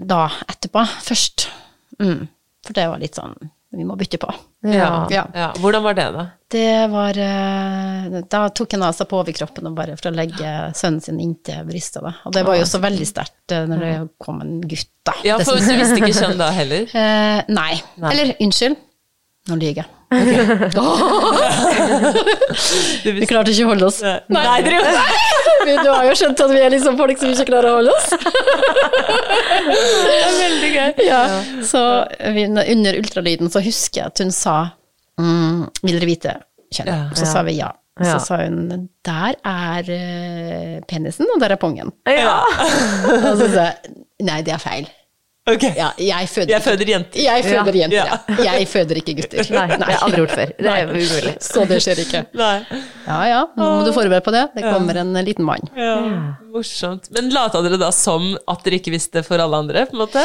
[0.01, 1.49] da etterpå, først.
[2.03, 2.27] Mm.
[2.67, 3.33] For det var litt sånn
[3.75, 4.31] Vi må bytte på.
[4.65, 5.07] Ja.
[5.13, 5.25] Ja.
[5.35, 5.49] Ja.
[5.59, 6.23] Hvordan var det, da?
[6.51, 10.53] Det var eh, Da tok han av seg på overkroppen og bare for å legge
[10.79, 12.01] sønnen sin inntil brystet.
[12.05, 12.15] Da.
[12.25, 13.93] Og det var jo så veldig sterkt eh, når det
[14.25, 15.17] kom en gutt, da.
[15.27, 16.89] Ja, for du visste ikke kjønn da heller?
[16.89, 17.75] Eh, nei.
[18.01, 18.13] Nei.
[18.15, 18.79] Eller unnskyld.
[19.49, 19.98] Nå lyver jeg.
[23.05, 23.99] Vi klarte ikke å holde oss.
[24.33, 24.79] Nei, dere
[25.83, 28.09] Du har jo skjønt at vi er liksom folk som ikke klarer å holde oss.
[29.69, 30.93] Det er veldig gøy.
[31.09, 31.21] Ja.
[31.67, 31.81] Så
[32.37, 34.55] vi, under ultralyden så husker jeg at hun sa
[35.21, 36.33] mm, Vil dere vite
[36.73, 36.89] kjønn?
[36.89, 36.99] Ja.
[37.19, 37.71] Så sa vi Ja.
[37.99, 41.91] så sa hun der er eh, penisen, og der er pongen.
[42.07, 42.39] Ja.
[43.09, 43.77] Og så sa jeg
[44.29, 44.87] nei, det er feil.
[45.49, 45.65] Ok.
[45.77, 47.21] Ja, jeg føder, Jeg føder jenter.
[47.25, 47.81] jeg føder Ja.
[47.83, 47.97] jenter,
[48.45, 48.53] Ja.
[48.59, 49.51] Jeg føder ikke gutter.
[49.55, 50.53] Nei, det har jeg aldri gjort før.
[50.59, 51.35] Det er umulig.
[51.41, 52.23] Så det skjer ikke.
[52.35, 52.57] Nei.
[53.07, 54.45] Ja ja, nå må du forberede på det.
[54.57, 55.65] Det kommer en liten mann.
[55.77, 55.97] Ja,
[56.53, 57.09] morsomt.
[57.17, 60.25] Men lata dere da som at dere ikke visste for alle andre, på en måte?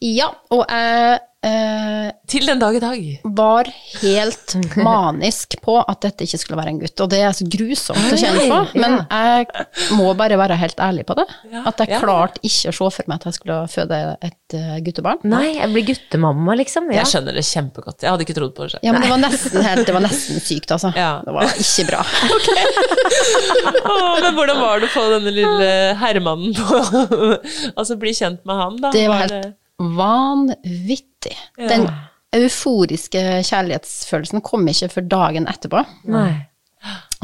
[0.00, 3.04] Ja, og jeg eh, Til den dag i dag.
[3.38, 3.68] var
[4.02, 7.02] helt manisk på at dette ikke skulle være en gutt.
[7.04, 9.66] Og det er så grusomt å kjenne på, men jeg
[9.98, 11.26] må bare være helt ærlig på det.
[11.62, 15.22] At jeg klarte ikke å se for meg at jeg skulle føde et eh, guttebarn.
[15.28, 16.90] Nei, jeg blir guttemamma, liksom.
[16.92, 17.02] Ja.
[17.02, 18.02] Jeg skjønner det kjempegodt.
[18.04, 18.86] Jeg hadde ikke trodd på det selv.
[18.86, 20.92] Ja, men det var nesten helt, det var nesten sykt, altså.
[20.96, 21.12] Ja.
[21.26, 22.02] Det var ikke bra.
[23.86, 25.68] Åh, men hvordan var det å få denne lille
[26.00, 26.80] herremannen på
[27.78, 28.90] Altså bli kjent med han, da?
[28.94, 31.36] Det var helt vanvittig.
[31.58, 31.88] Den
[32.36, 35.82] euforiske kjærlighetsfølelsen kom ikke før dagen etterpå.
[36.12, 36.30] Nei.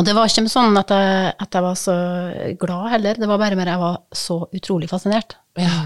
[0.01, 1.97] Og det var ikke sånn at jeg, at jeg var så
[2.61, 5.37] glad heller, det var bare mer jeg var så utrolig fascinert.
[5.61, 5.83] Ja.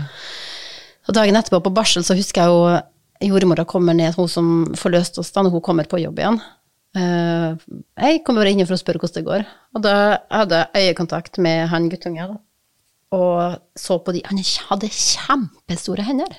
[1.06, 4.48] Og dagen etterpå på barsel så husker jeg jo jordmora kommer ned, hun som
[4.78, 6.40] forløste oss da når hun kommer på jobb igjen.
[6.96, 7.66] Eh,
[8.00, 9.46] jeg kommer bare inn for å spørre hvordan det går.
[9.76, 9.96] Og da
[10.32, 12.38] hadde jeg øyekontakt med han guttungen.
[13.14, 14.40] Og så på de Han
[14.70, 16.32] hadde kjempestore hender.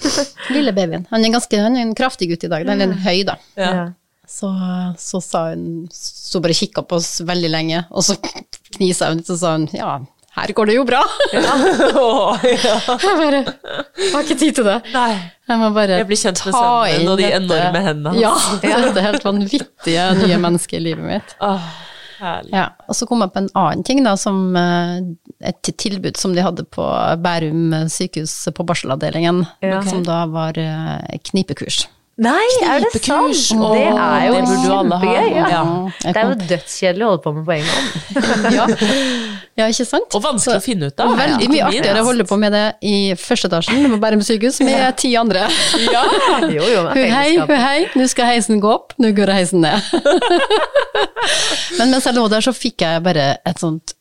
[0.54, 1.04] Lille babyen.
[1.10, 2.64] Han er, ganske, han er en kraftig gutt i dag.
[2.66, 3.36] Den er litt høy, da.
[3.60, 3.74] Ja.
[4.24, 4.48] Så,
[4.96, 8.16] så sa hun Så bare kikka på oss veldig lenge, og så
[8.72, 9.98] knisa hun litt, og sa hun ja,
[10.34, 11.00] her går det jo bra.
[11.30, 11.52] Ja.
[12.42, 14.80] Jeg bare har ikke tid til det.
[14.90, 15.12] Nei.
[15.44, 18.48] Jeg må bare Jeg blir kjent med ta sønnen og de enorme hendene hans.
[18.64, 21.36] Ja, dette helt vanvittige nye mennesket i livet mitt.
[21.44, 21.68] Åh,
[22.24, 22.52] Herlig.
[22.56, 25.00] Ja, og så kom jeg på en annen ting, da, som eh,
[25.50, 26.84] et tilbud som de hadde på
[27.24, 29.82] Bærum sykehus på barselavdelingen, Ja.
[29.84, 31.84] som da var eh, knipekurs.
[32.14, 33.02] Nei, er det sant?
[33.02, 33.40] Knipekurs.
[33.74, 34.74] Det er jo det burde ha.
[34.78, 35.30] kjempegøy.
[35.34, 35.46] Ja.
[35.50, 35.62] Ja.
[36.04, 38.54] Det er jo dødskjedelig å holde på med på egen gang.
[38.54, 38.66] Ja.
[39.58, 40.14] ja, ikke sant?
[40.14, 41.10] Og vanskelig å finne ut av.
[41.18, 44.86] Veldig mye artigere å holde på med det i første etasjen på Bærum sykehus med
[45.02, 45.48] ti andre.
[45.94, 46.04] Ja.
[46.50, 49.82] Jo, jo, Hu hei, hu hei, nå skal heisen gå opp, nå går heisen ned.
[51.78, 53.93] Men mens jeg lå der, så fikk jeg bare et sånt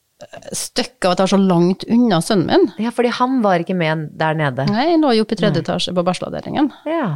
[0.55, 2.85] stykke av at jeg var så langt unna sønnen min.
[2.85, 4.65] Ja, fordi han var ikke med der nede.
[4.69, 6.69] Nei, Jeg lå jo oppe i tredje etasje på barselavdelingen.
[6.89, 7.07] Ja.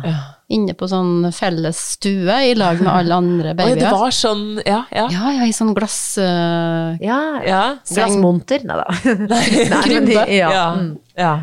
[0.54, 4.86] Inne på sånn felles stue i lag med alle andre Oi, det var sånn Ja,
[4.96, 5.10] ja.
[5.12, 7.18] Ja, ja, i sånn glass Uh, ja.
[7.46, 7.62] ja.
[7.90, 8.64] Glassmonter?
[8.66, 8.88] Nei da.
[9.34, 9.44] Nei,
[9.92, 10.50] men de, ja.
[10.54, 10.66] Ja.
[10.78, 10.90] Mm.
[11.18, 11.34] ja.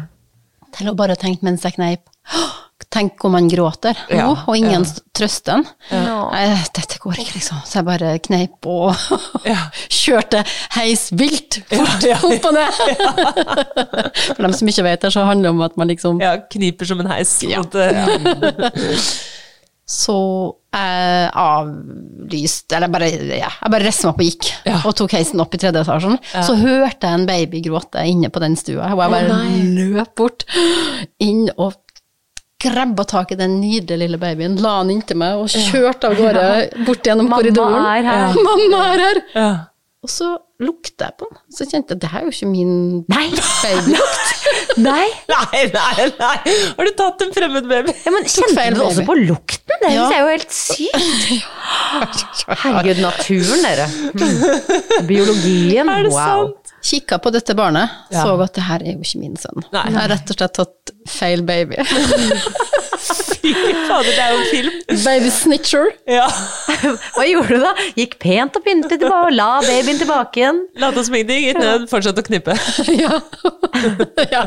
[0.75, 2.03] Jeg lå bare og tenkte mens jeg kneip.
[2.95, 5.03] Tenk om han gråter nå, Ja, og ingen ja.
[5.17, 5.65] trøster han.
[5.91, 6.19] Ja.
[6.31, 6.43] Nei,
[6.77, 7.59] dette går ikke, liksom.
[7.67, 8.95] Så jeg bare kneip og
[9.51, 9.65] Ja.
[9.91, 10.45] kjørte
[10.77, 12.81] heis vilt fort opp og ned.
[14.37, 16.37] For dem som ikke vet det, så handler det om at man liksom ja.
[16.55, 17.35] Kniper som en heis.
[19.85, 20.15] Så
[20.75, 24.49] jeg avlyste Eller bare, ja, jeg bare reiste meg opp og gikk,
[24.89, 26.17] og tok heisen opp i tredje etasjen.
[26.47, 29.41] Så hørte jeg en baby gråte inne på den stua, og jeg bare
[29.77, 30.47] løp bort
[31.23, 31.77] inn og
[32.65, 36.49] grabba tak i den nydelige lille babyen, la den inntil meg og kjørte av gårde
[36.89, 37.87] bort gjennom Mamma korridoren.
[37.93, 38.41] er her.
[38.49, 39.23] Mamma er her!
[39.37, 39.53] ja.
[40.05, 40.27] Og så
[40.61, 42.73] lukta jeg på den, så kjente jeg det her er jo ikke min
[43.09, 43.23] Nei!
[43.33, 44.43] babylukt.
[44.85, 45.07] Nei!
[45.31, 46.35] Nei, nei, nei!
[46.77, 47.95] Har du tatt en fremmed baby?
[48.05, 49.79] Ja, men Kjente du også på lukten?
[49.81, 50.05] Det Ja.
[50.13, 51.49] er jo helt sykt.
[52.65, 53.89] Herregud, naturen, dere.
[55.09, 55.89] Biologien.
[55.89, 56.53] Er det wow.
[56.53, 56.64] sant?
[56.85, 58.23] Kikka på dette barnet, Ja.
[58.27, 59.63] så at det her er jo ikke min sønn.
[59.73, 59.85] Nei.
[59.89, 61.79] Jeg har rett og slett tatt feil baby.
[63.05, 63.53] Fy
[63.89, 64.77] fader, det er jo en film.
[65.05, 65.91] Baby snitcher.
[66.09, 66.27] Ja.
[67.15, 67.73] Hva gjorde du da?
[67.99, 70.61] Gikk pent og pyntet tilbake og la babyen tilbake igjen.
[70.83, 72.57] Lata som ingenting, gikk ned, fortsatte å knippe.
[73.05, 73.19] ja.
[74.31, 74.45] ja.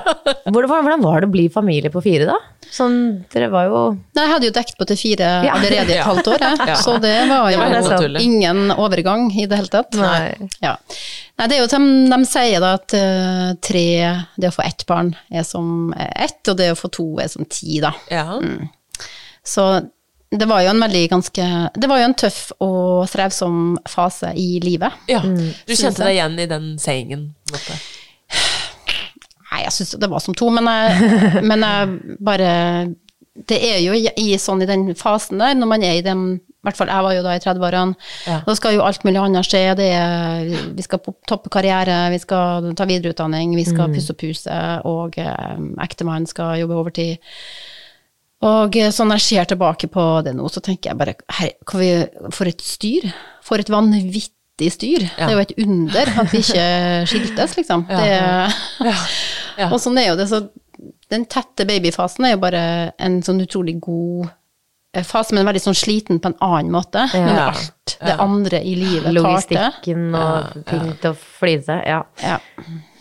[0.47, 2.38] Hvordan, hvordan var det å bli familie på fire, da?
[2.67, 2.97] Sånn,
[3.32, 5.53] dere var jo Nei, jeg hadde jo dekt på til fire Ja.
[5.55, 6.57] allerede i et halvt år, jeg.
[6.67, 6.75] Ja.
[6.82, 9.95] så det var jo Det var ingen overgang i det hele tatt.
[9.95, 10.49] Nei.
[10.63, 10.75] Ja.
[11.38, 11.80] Nei, det er jo de,
[12.11, 13.86] de sier da at eh, tre,
[14.36, 17.45] det å få ett barn er som ett, og det å få to er som
[17.47, 17.93] ti, da.
[18.11, 18.39] Ja.
[19.47, 19.67] Så
[20.32, 21.43] det var jo en veldig ganske
[21.75, 24.91] Det var jo en tøff og strevsom fase i livet.
[25.07, 25.21] ja.
[25.23, 27.30] Du kjente deg igjen i den sayingen?
[29.47, 32.49] Nei, jeg syns det var som to, men jeg, men jeg bare
[33.47, 36.25] Det er jo i, i sånn i den fasen der, når man er i den
[36.36, 37.95] I hvert fall jeg var jo da i 30-årene.
[38.28, 38.41] Ja.
[38.43, 39.61] Da skal jo alt mulig annet skje.
[39.80, 40.99] Det er, vi skal
[41.30, 46.57] toppe karriere, vi skal ta videreutdanning, vi skal pusse opp huset, og eh, ektemannen skal
[46.59, 47.23] jobbe overtid.
[48.45, 51.53] Og sånn så når jeg ser tilbake på det nå, så tenker jeg bare her,
[51.73, 51.88] vi,
[52.35, 53.07] For et styr.
[53.45, 55.07] For et vanvittig styr.
[55.07, 56.67] Det er jo et under at vi ikke
[57.09, 57.88] skiltes, liksom.
[57.89, 58.13] Det,
[59.57, 59.71] Ja.
[59.71, 60.43] Og sånn er jo det, så
[61.09, 64.27] den tette babyfasen er jo bare en sånn utrolig god
[64.93, 67.07] eh, fase, men veldig sånn sliten på en annen måte.
[67.15, 67.47] Men Ja.
[67.49, 69.23] alt det andre i livet tar til.
[69.23, 71.79] logistikken og ting til å flise.
[71.88, 72.03] Ja.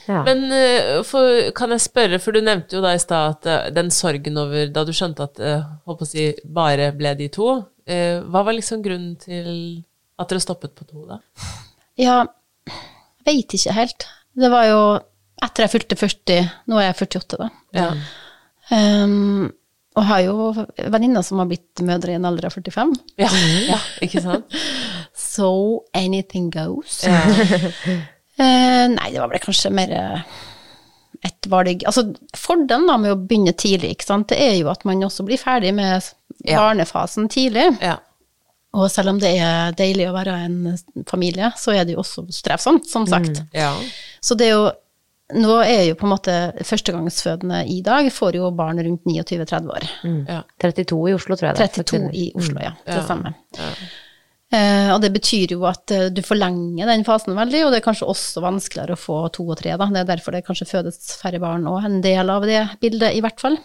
[0.07, 0.23] Ja.
[0.27, 3.71] Men eh, for, kan jeg spørre, for du nevnte jo da i stad at eh,
[3.75, 7.51] den sorgen over da du skjønte at håper på å si, bare ble de to,
[7.89, 9.51] eh, hva var liksom grunnen til
[10.17, 11.21] at dere stoppet på to, da?
[12.01, 12.23] Ja,
[13.27, 14.09] veit ikke helt.
[14.37, 14.81] Det var jo
[15.45, 17.51] etter jeg fylte 40, nå er jeg 48 da.
[17.77, 17.91] Ja.
[18.73, 19.53] Um,
[19.97, 22.93] og har jo venninner som har blitt mødre i en alder av 45.
[23.21, 23.31] Ja,
[23.69, 24.57] ja ikke sant?
[25.17, 27.03] So anything goes.
[27.05, 27.23] Ja.
[28.39, 30.21] Eh, nei, det var vel kanskje mer eh,
[31.25, 32.03] et valg Altså,
[32.37, 35.41] fordelen da med å begynne tidlig, ikke sant, det er jo at man også blir
[35.41, 36.03] ferdig med
[36.45, 36.59] Ja.
[36.61, 37.79] barnefasen tidlig.
[37.81, 37.97] ja.
[38.77, 40.77] Og selv om det er deilig å være en
[41.09, 43.41] familie, så er det jo også strevsomt, som sagt.
[43.55, 43.71] ja.
[44.21, 44.67] Så det er jo
[45.35, 49.87] Nå er jo på en måte førstegangsfødende i dag får jo barn rundt 29-30 år.
[50.29, 50.43] ja.
[50.63, 51.83] 32 i Oslo, tror jeg det er.
[51.83, 52.71] 32 i Oslo, ja.
[52.87, 53.03] Det Ja.
[53.03, 53.35] stemmer.
[54.55, 57.87] Eh, og det betyr jo at eh, du forlenger den fasen veldig, og det er
[57.89, 59.89] kanskje også vanskeligere å få to og tre, da.
[59.91, 63.25] Det er derfor det kanskje fødes færre barn òg, en del av det bildet, i
[63.25, 63.59] hvert fall.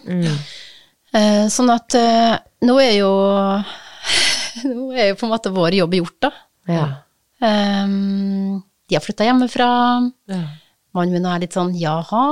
[1.12, 2.34] Eh, sånn at eh,
[2.66, 3.12] nå er jo
[4.68, 6.32] Nå er jo på en måte vår jobb gjort, da.
[6.68, 6.86] Ja.
[7.42, 9.68] Um, de har flytta hjemmefra.
[10.30, 10.42] Ja.
[10.92, 12.24] Mannen min er litt sånn jaha.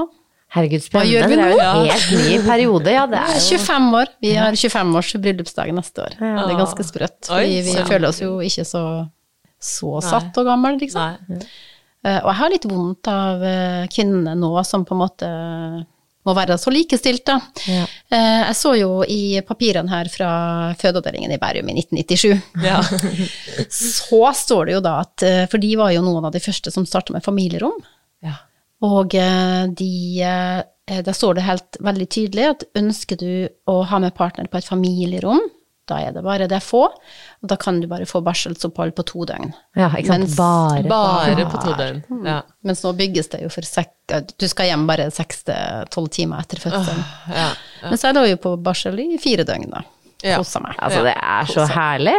[0.50, 1.28] Herregud, spennende.
[1.30, 2.90] Det er jo en helt ny periode.
[2.90, 4.08] Ja, det er jo 25 år.
[4.24, 6.16] Vi har 25-års bryllupsdag neste år.
[6.18, 7.28] Det er ganske sprøtt.
[7.36, 8.82] Oi, vi, vi føler oss jo ikke så,
[9.62, 11.14] så satt og gammel, liksom.
[11.30, 11.38] Nei.
[12.02, 15.30] Eh, Og jeg har litt vondt av eh, kvinnene nå som på en måte
[16.26, 17.38] må være så likestilt, da.
[17.70, 17.84] Ja.
[18.10, 20.32] Eh, Jeg så jo i papirene her fra
[20.80, 22.34] fødeavdelingen i Bærum i 1997.
[22.66, 22.80] Ja.
[23.70, 26.84] Så står det jo da at For de var jo noen av de første som
[26.88, 27.78] starta med familierom.
[28.80, 28.88] Ja.
[28.88, 29.90] Og eh, de
[30.90, 34.58] der Da står det helt veldig tydelig at ønsker du å ha med partner på
[34.58, 35.38] et familierom,
[35.86, 39.24] da er det bare det få, og da kan du bare få barselsopphold på to
[39.26, 39.52] døgn.
[39.78, 40.24] Ja, ikke sant.
[40.24, 40.82] Mens- Bare.
[40.90, 42.00] Bare på to døgn.
[42.26, 42.40] Ja.
[42.66, 43.92] Mens nå bygges det jo for sek
[44.38, 47.04] Du skal hjem bare seks til tolv timer etter fødselen.
[47.30, 47.48] Ja.
[47.94, 49.84] så er det jo på barsel i fire døgn, da.
[50.26, 50.38] Ja.
[50.42, 50.74] Kosa meg.
[50.82, 52.16] Altså, det er så herlig.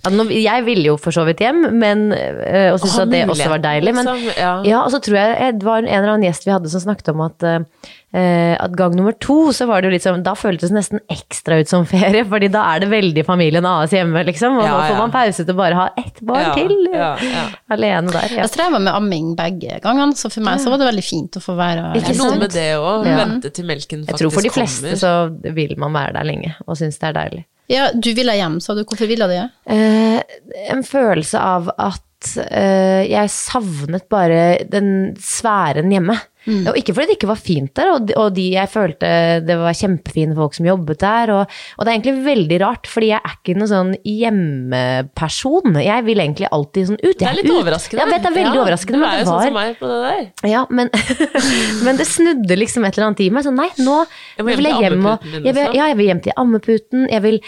[0.00, 3.18] Ja, nå, jeg ville jo for så vidt hjem, men, øh, og syntes at det
[3.28, 3.92] også var deilig.
[3.98, 4.52] Men liksom, ja.
[4.64, 7.10] ja, og så tror jeg det var en eller annen gjest vi hadde som snakket
[7.12, 10.72] om at, øh, at gang nummer to, så var det jo litt sånn Da føltes
[10.72, 14.56] det nesten ekstra ut som ferie, fordi da er det veldig familien AS hjemme, liksom.
[14.62, 15.02] Og Ja, nå får ja.
[15.02, 16.74] man pause til bare ha ett barn Ja, til.
[16.94, 17.44] ja, ja.
[17.76, 18.28] Alene der.
[18.32, 18.40] Ja.
[18.46, 21.44] Jeg streva med amming begge gangene, så for meg så var det veldig fint å
[21.44, 23.04] få være Ikke noe med det òg.
[23.04, 23.20] Ja.
[23.26, 24.16] Vente til melken faktisk kommer.
[24.16, 25.04] Jeg tror for de fleste kommer.
[25.44, 27.44] så vil man være der lenge og synes det er deilig.
[27.70, 28.82] Ja, du ville hjem, sa du.
[28.82, 29.46] Hvorfor ville du det?
[29.70, 30.38] Eh,
[30.74, 36.18] en følelse av at eh, jeg savnet bare den sfæren hjemme.
[36.48, 39.10] Og ikke fordi det ikke var fint der, og de, og de jeg følte
[39.44, 41.32] det var kjempefine folk som jobbet der.
[41.34, 45.78] Og, og det er egentlig veldig rart, fordi jeg er ikke noen sånn hjemmeperson.
[45.84, 47.16] Jeg vil egentlig alltid sånn ut.
[47.20, 47.56] Det er litt ut.
[47.60, 48.02] overraskende.
[48.04, 49.90] Jeg vet det er veldig Ja, overraskende, Du er jo sånn var som meg på
[49.90, 50.50] det der.
[50.50, 50.92] ja, men,
[51.86, 53.46] men det snudde liksom et eller annet i meg.
[53.46, 53.98] Sånn, nei, nå
[54.38, 55.64] Jeg vil jeg hjem og jeg vil.
[55.76, 57.06] Ja, jeg vil hjem til ammeputen.
[57.10, 57.40] Jeg vil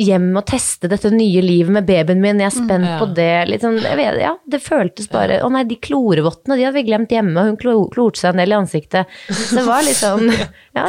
[0.00, 2.40] hjem og teste dette nye livet med babyen min.
[2.42, 2.98] Jeg er spent Ja.
[3.00, 3.26] på det.
[3.50, 7.36] Jeg vet, ja, det føltes bare Å nei, de klorevottene, de hadde vi glemt hjemme.
[7.40, 9.06] og Hun klo, klorte seg en del i ansiktet.
[9.28, 10.30] Så det var sånn
[10.76, 10.86] ja,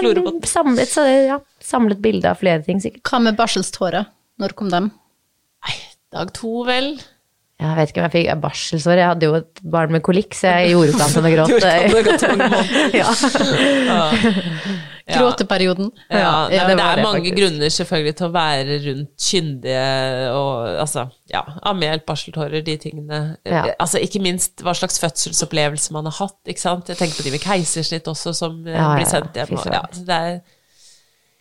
[0.48, 3.04] samlet, så, ja, samlet bilde av flere ting, sikkert.
[3.10, 4.06] Hva med barselstårer?
[4.40, 4.92] Når kom dem?
[6.14, 6.94] Dag to, vel.
[7.58, 8.98] Jeg vet ikke om jeg fikk barselsår.
[9.02, 11.72] Jeg hadde jo et barn med kolikk, så jeg gjorde ikke annet enn å gråte.
[15.08, 15.92] Gråteperioden.
[16.12, 17.38] Ja, Ja, nei, det det er mange faktisk.
[17.40, 19.86] grunner selvfølgelig til å være rundt kyndige
[20.34, 21.42] og altså, ja,
[21.72, 23.22] ammehjelp, barseltårer, de tingene.
[23.48, 23.64] Ja.
[23.80, 26.90] Altså, ikke minst hva slags fødselsopplevelse man har hatt, ikke sant.
[26.92, 29.56] Jeg tenker på de med keisersnitt også, som eh, blir sendt hjem.
[29.72, 30.40] Ja, så det er,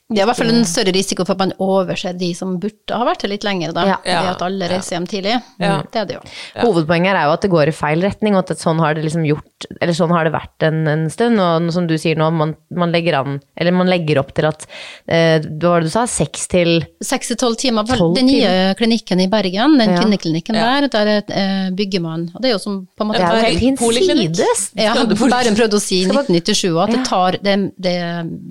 [0.06, 2.94] Det er i hvert fall en større risiko for at man overser de som burde
[2.94, 3.86] ha vært her litt lenger, da.
[3.88, 3.96] Ja.
[4.06, 5.32] Det at alle reiser hjem tidlig.
[5.58, 5.80] Ja.
[5.82, 6.20] Det er det jo.
[6.62, 9.24] Hovedpoenget er jo at det går i feil retning, og at sånn har det liksom
[9.26, 11.42] gjort, eller sånn har det vært en, en stund.
[11.42, 14.68] Og som du sier nå, man, man legger an, eller man legger opp til at
[15.10, 16.04] eh, Hva var det du sa?
[16.06, 16.70] Seks til
[17.02, 17.90] Seks til tolv timer.
[17.90, 19.98] For Den nye klinikken i Bergen, den Ja.
[20.04, 20.68] kvinneklinikken Ja.
[20.86, 23.36] der, der eh, bygger man Og det er jo som på en måte Det er
[23.40, 24.64] jo helt hinsides!
[24.78, 27.96] Ja, Bærum prøvde å si i Skal 1997 at det tar, det, det,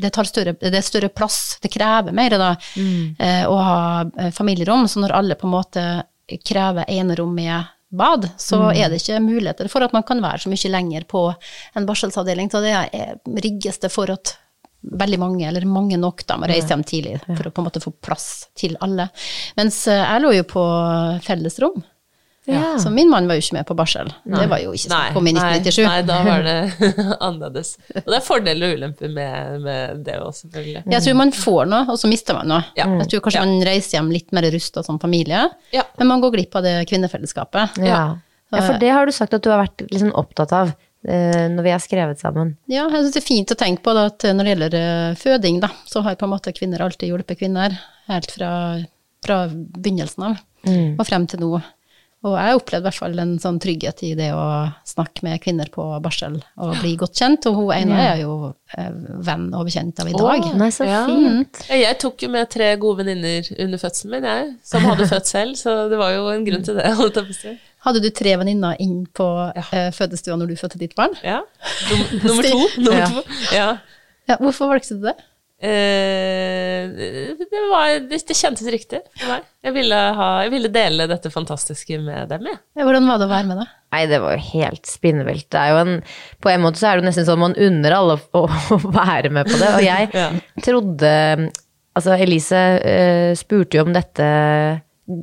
[0.04, 3.16] det tar større, det er større plass, det krever mer da, Mm.
[3.20, 3.80] eh, å ha
[4.18, 4.88] eh, familierom.
[4.88, 5.86] Så når alle på en måte
[6.46, 7.64] krever enerom med
[7.96, 8.76] bad, så Mm.
[8.76, 11.36] er det ikke muligheter for at man kan være så mye lenger på
[11.76, 12.50] en barselsavdeling.
[12.52, 14.36] Så det er, rigges det for at
[14.86, 17.82] veldig mange, eller mange nok, da må reise hjem tidlig for å på en måte
[17.82, 19.10] få plass til alle.
[19.58, 20.66] Mens eh, jeg lå jo på
[21.26, 21.84] fellesrom.
[22.48, 22.76] Ja.
[22.78, 24.10] Så min mann var jo ikke med på barsel.
[24.24, 25.80] Det var jo ikke snakk om i 1997.
[25.88, 26.58] nei, da var det
[27.28, 27.72] annerledes.
[28.04, 30.84] Og det er fordeler og ulemper med, med det òg, selvfølgelig.
[30.94, 32.64] Jeg tror man får noe, og så mister man noe.
[32.78, 32.86] Ja.
[33.02, 33.46] Jeg tror kanskje Ja.
[33.50, 35.84] man reiser hjem litt mer rusta som familie, Ja.
[35.98, 37.80] men man går glipp av det kvinnefellesskapet.
[37.82, 38.04] Ja.
[38.54, 40.72] ja, for det har du sagt at du har vært liksom opptatt av
[41.08, 42.56] eh, når vi har skrevet sammen.
[42.70, 45.16] Ja, jeg syns det er fint å tenke på da, at når det gjelder eh,
[45.22, 47.74] føding, da, så har på en måte kvinner alltid hjulpet kvinner,
[48.10, 48.52] helt fra,
[49.26, 50.96] fra begynnelsen av Mm.
[50.98, 51.60] og frem til nå.
[52.26, 54.46] Og jeg har opplevd i hvert fall en sånn trygghet i det å
[54.90, 58.34] snakke med kvinner på barsel og bli godt kjent, og hun ene er jo
[58.74, 58.90] eh,
[59.28, 60.48] venn og bekjent av i dag.
[60.58, 61.62] Nei, så fint.
[61.70, 65.30] Ja, Jeg tok jo med tre gode venninner under fødselen min, jeg, som hadde født
[65.30, 66.90] selv, så det var jo en grunn til det.
[66.98, 67.56] holdt jeg på å si.
[67.86, 71.14] Hadde du tre venninner inn på eh, fødestua når du fødte ditt barn?
[71.22, 71.44] Ja.
[72.24, 72.64] Nummer to.
[72.82, 73.12] Nummer Ja.
[73.14, 73.24] to.
[73.54, 73.70] Ja.
[74.26, 75.14] Ja, hvorfor valgte du det?
[75.56, 76.90] Eh,
[77.40, 79.46] det, var, det, det kjentes riktig for meg.
[79.66, 82.60] Jeg ville, ha, jeg ville dele dette fantastiske med dem, jeg.
[82.78, 83.68] Ja, Hvordan var det å være med, da?
[83.96, 85.48] Nei, det var jo helt spinnvilt.
[85.56, 85.94] Det er jo en,
[86.44, 88.44] på en måte så er det nesten sånn man unner alle å,
[88.76, 89.72] å være med på det.
[89.80, 90.30] Og jeg Ja.
[90.66, 91.14] trodde
[91.96, 94.26] Altså, Elise uh, spurte jo om dette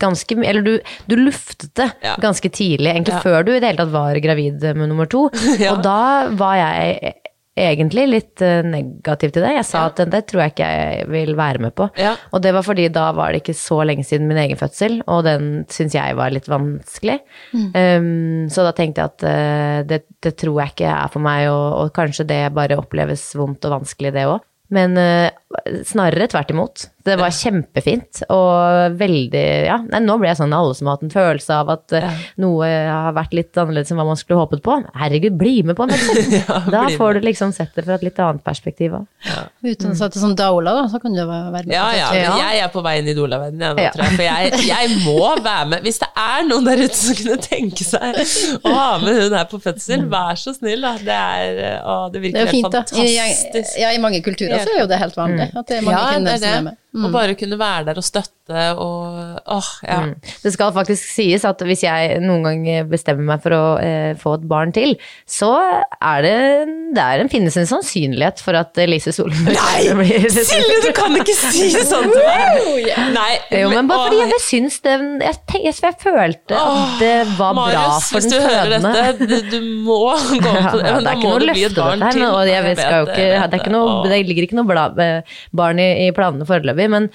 [0.00, 0.70] ganske mye Eller du,
[1.10, 2.14] du luftet det Ja.
[2.22, 3.20] ganske tidlig, egentlig Ja.
[3.20, 5.26] før du i det hele tatt var gravid med nummer to.
[5.60, 5.74] Ja.
[5.74, 7.12] Og da var jeg
[7.58, 9.50] egentlig litt eh, negativ til det.
[9.58, 9.90] Jeg sa Ja.
[9.90, 11.88] at det tror jeg ikke jeg vil være med på.
[12.00, 12.14] Ja.
[12.32, 15.24] Og det var fordi da var det ikke så lenge siden min egen fødsel, og
[15.24, 17.18] den syns jeg var litt vanskelig.
[17.52, 21.50] Um, så da tenkte jeg at uh, det, det tror jeg ikke er for meg,
[21.52, 24.40] og, og kanskje det bare oppleves vondt og vanskelig, det òg.
[24.72, 25.28] Men uh,
[25.84, 26.86] snarere tvert imot.
[27.04, 31.06] Det var kjempefint og veldig Ja, nei, nå ble jeg sånn alle som har hatt
[31.06, 32.10] en følelse av at ja.
[32.42, 34.76] noe har vært litt annerledes enn hva man skulle håpet på.
[35.00, 35.94] Herregud, bli med på en
[36.36, 39.06] ja, da får du liksom sett det fra et litt annet perspektiv òg.
[39.62, 41.72] Uten å sette sånn Daola, da, så kan du være med.
[41.74, 42.36] Ja, ja, Ja.
[42.52, 43.90] jeg er på vei inn i Dolaverdenen, jeg nå, Ja.
[43.94, 44.16] tror jeg.
[44.16, 45.82] For jeg, jeg må være med.
[45.86, 48.22] Hvis det er noen der ute som kunne tenke seg
[48.62, 50.94] å ha med hun her på fødsel, vær så snill, da.
[51.02, 53.52] Det er Å, det Det virker er fint, helt fantastisk.
[53.54, 53.58] da.
[53.62, 55.50] I, ja, I mange kulturer så er jo det helt vanlig.
[55.56, 56.78] At det er mange Ja, kvinner er som er med.
[56.92, 59.98] Å bare kunne være der og støtte og Åh, ja.
[60.42, 64.34] Det skal faktisk sies at hvis jeg noen gang bestemmer meg for å eh, få
[64.38, 64.96] et barn til,
[65.28, 65.50] så
[66.02, 66.34] er det,
[66.96, 69.54] det er en, finnes en sannsynlighet for at Lise Solberg
[70.00, 72.90] blir Silje, du kan ikke si det sånn til meg!
[73.18, 73.30] Nei,
[73.62, 77.56] Jo, men bare fordi jeg syns det Jeg, tenk, jeg, jeg følte at det var
[77.56, 77.72] bra for den fødende.
[77.72, 80.88] Marius, hvis du hører dette, du, du må gå på det.
[80.88, 83.46] Men det er ikke noe løfte, dette her, og jeg, vet, skal jo ikke, det,
[83.46, 87.08] er ikke noe, det ligger ikke noe bla, eh, barn i, i planene foreløpig, men,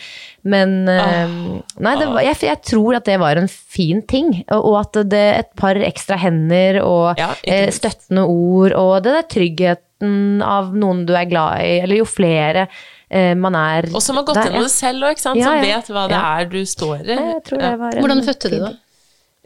[0.47, 0.75] men
[1.17, 1.35] eh,
[1.83, 4.31] Nei, det var, jeg, jeg tror at det var en fin ting.
[4.51, 9.13] Og, og at det et par ekstra hender og Ja, eh, støttende ord og det
[9.17, 12.67] der tryggheten av noen du er glad i, eller jo flere
[13.09, 14.65] eh, man er Og som har gått gjennom ja.
[14.67, 15.63] det selv òg, som Ja, ja.
[15.77, 16.25] vet hva det Ja.
[16.41, 17.15] er du står i.
[17.17, 18.73] Jeg tror det var en Hvordan fødte du, da?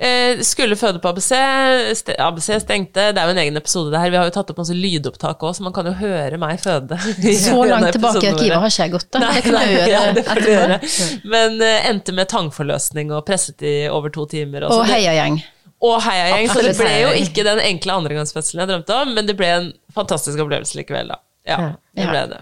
[0.02, 1.28] Eh, skulle føde på ABC.
[2.18, 3.04] ABC stengte.
[3.14, 4.10] Det er jo en egen episode, det her.
[4.10, 6.98] Vi har jo tatt opp masse lydopptak òg, så man kan jo høre meg føde.
[7.44, 9.08] Så langt tilbake i arkivet har ikke jeg gått.
[9.14, 9.22] Da.
[9.22, 10.52] Nei, Det kan jeg nei, gjøre ja, etterpå.
[10.56, 10.80] gjøre.
[11.36, 14.66] Men eh, endte med tangforløsning og presset i over to timer.
[14.66, 15.38] Og og det- heiagjeng.
[15.82, 16.50] Og heiagjeng.
[16.54, 19.70] Så det ble jo ikke den enkle andregangsfødselen jeg drømte om, men det ble en
[19.94, 21.22] fantastisk opplevelse likevel, da.
[21.48, 22.40] Ja, det ble det.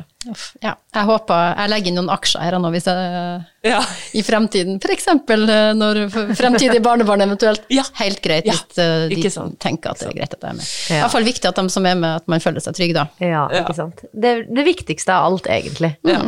[0.60, 0.74] Ja.
[0.92, 3.78] Jeg håper jeg legger inn noen aksjer her nå hvis jeg Ja.
[4.20, 5.06] i fremtiden, f.eks.
[5.80, 6.00] når
[6.36, 7.64] fremtidige barnebarn eventuelt.
[7.72, 7.86] Ja.
[8.02, 10.68] Helt greit Ja, hvis eh, de tenker at det er greit at jeg er med.
[10.68, 13.06] I hvert fall viktig at de som er med, at man føler seg trygg, da.
[13.24, 14.04] Ja, ikke sant.
[14.12, 15.94] Det, det viktigste av alt, egentlig.
[16.08, 16.20] Ja.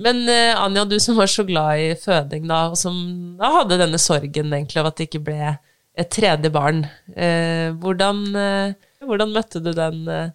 [0.00, 2.96] Men uh, Anja, du som var så glad i føding da, og som
[3.40, 5.52] da hadde denne sorgen egentlig av at det ikke ble
[5.94, 10.32] et tredje barn, Uh, hvordan, uh, hvordan møtte du den, eh,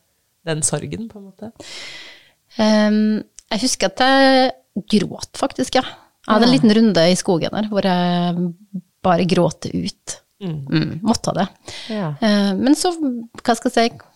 [0.47, 1.51] den sorgen, på en måte?
[2.59, 3.19] Um,
[3.49, 4.51] jeg husker at jeg
[4.89, 5.85] gråt, faktisk, ja.
[6.25, 8.49] Jeg hadde en liten runde i skogen der hvor jeg
[9.03, 10.19] bare gråt ut.
[10.39, 11.47] Mm, måtte det.
[11.91, 12.13] Ja.
[12.21, 12.93] Uh, men så,
[13.43, 14.08] hva skal jeg si,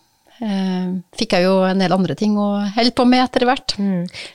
[1.17, 3.75] fikk jeg jo en del andre ting å holde på med etter hvert.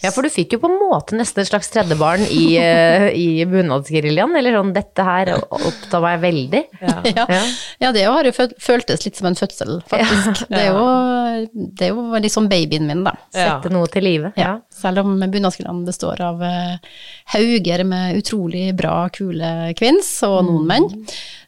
[0.03, 3.09] Ja, for du fikk jo på en måte nesten et slags tredje barn i, eh,
[3.13, 6.65] i bunadsgeriljaen, eller sånn, dette her opptar meg veldig.
[6.83, 6.97] Ja.
[7.19, 7.39] Ja, Ja.
[7.83, 8.33] ja det har jo
[8.63, 10.45] føltes litt som en fødsel, faktisk.
[10.51, 10.85] Det, er jo,
[11.79, 13.15] det er jo liksom babyen min, da.
[13.35, 14.33] Sette noe til live.
[14.39, 14.59] Ja.
[14.75, 16.77] Selv om bunadsgeriljaen består av eh,
[17.35, 20.89] hauger med utrolig bra, kule kvinns og noen menn,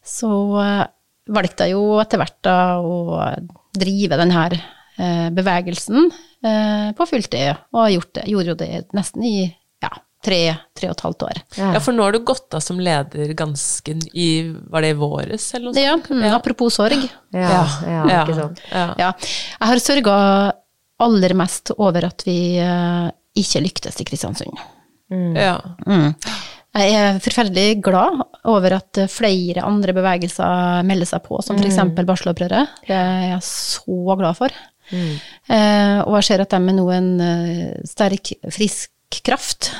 [0.06, 0.30] så
[0.64, 0.84] eh,
[1.30, 3.00] valgte jeg jo etter hvert da å
[3.76, 6.10] drive denne eh, bevegelsen
[6.44, 9.34] eh, på fulltid, og gjort det, gjorde jo det nesten i
[9.82, 9.92] ja,
[10.24, 10.40] tre,
[10.76, 11.42] tre og et halvt år.
[11.60, 15.46] Ja, for nå har du gått av som leder ganske i Var det i våres,
[15.54, 15.84] eller noe sånt?
[15.84, 17.06] Ja, mm, apropos sorg.
[17.36, 18.64] Ja, ja, ikke sant.
[18.72, 18.88] Ja.
[19.00, 19.14] Ja,
[19.56, 20.18] jeg har sørga
[21.00, 23.08] aller mest over at vi eh,
[23.40, 24.66] ikke lyktes i Kristiansund.
[25.10, 25.56] Ja.
[25.86, 26.12] Mm.
[26.70, 31.80] Jeg er forferdelig glad over at flere andre bevegelser melder seg på, som f.eks.
[31.82, 31.96] Mm.
[32.06, 32.76] Barselopprøret.
[32.86, 34.54] Det er jeg så glad for.
[34.90, 39.72] Eh, og jeg ser at de er nå en eh, sterk, frisk kraft.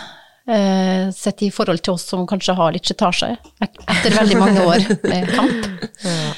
[0.49, 4.87] Eh, sett i forhold til oss som kanskje har litt slitasje etter veldig mange år
[5.05, 5.67] med kamp.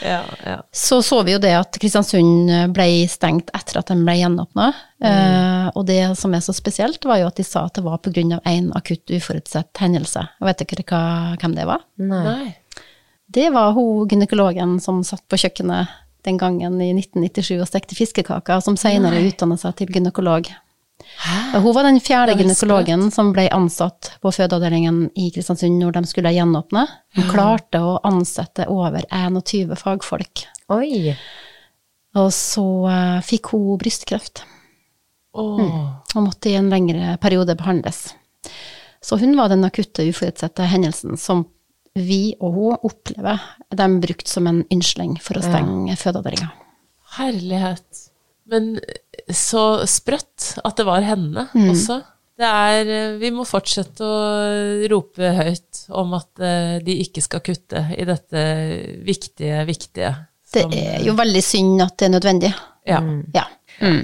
[0.03, 0.57] Ja, ja.
[0.75, 4.73] Så så vi jo det at Kristiansund ble stengt etter at den ble gjenåpna.
[4.99, 8.01] Eh, og det som er så spesielt, var jo at de sa at det var
[8.03, 8.41] pga.
[8.43, 10.25] én akutt uforutsett hendelse.
[10.41, 11.03] Og vet dere hva,
[11.39, 11.87] hvem det var?
[12.03, 12.57] Nei.
[13.31, 15.95] Det var hun gynekologen som satt på kjøkkenet
[16.27, 20.51] den gangen i 1997 og stekte fiskekaker, som senere utdanna seg til gynekolog.
[21.57, 25.99] Og Hun var den fjerde er gynekologen som ble ansatt på fødeavdelingen i Kristiansund når
[25.99, 26.87] de skulle gjenåpne.
[27.19, 30.47] Hun klarte å ansette over 21 fagfolk.
[30.73, 31.15] Oi.
[32.19, 34.45] Og så eh, fikk hun brystkreft
[35.33, 35.61] Åh.
[36.15, 38.11] og måtte i en lengre periode behandles.
[39.03, 41.47] Så hun var den akutte, uforutsette hendelsen som
[41.99, 43.41] vi og hun opplever
[43.77, 46.49] de brukte som en unnskyldning for å stenge fødeavdelinga.
[47.19, 48.09] Herlighet.
[48.53, 48.75] Men
[49.33, 51.71] så sprøtt at det var henne Mm.
[51.73, 52.03] også.
[52.43, 57.43] Det er eh, Vi må fortsette å rope høyt om at eh, de ikke skal
[57.45, 58.45] kutte i dette
[59.07, 60.15] viktige, viktige
[60.53, 62.53] Det er jo veldig synd at det er nødvendig.
[62.89, 62.99] Ja.
[63.37, 63.45] Ja.
[63.81, 64.03] Mm.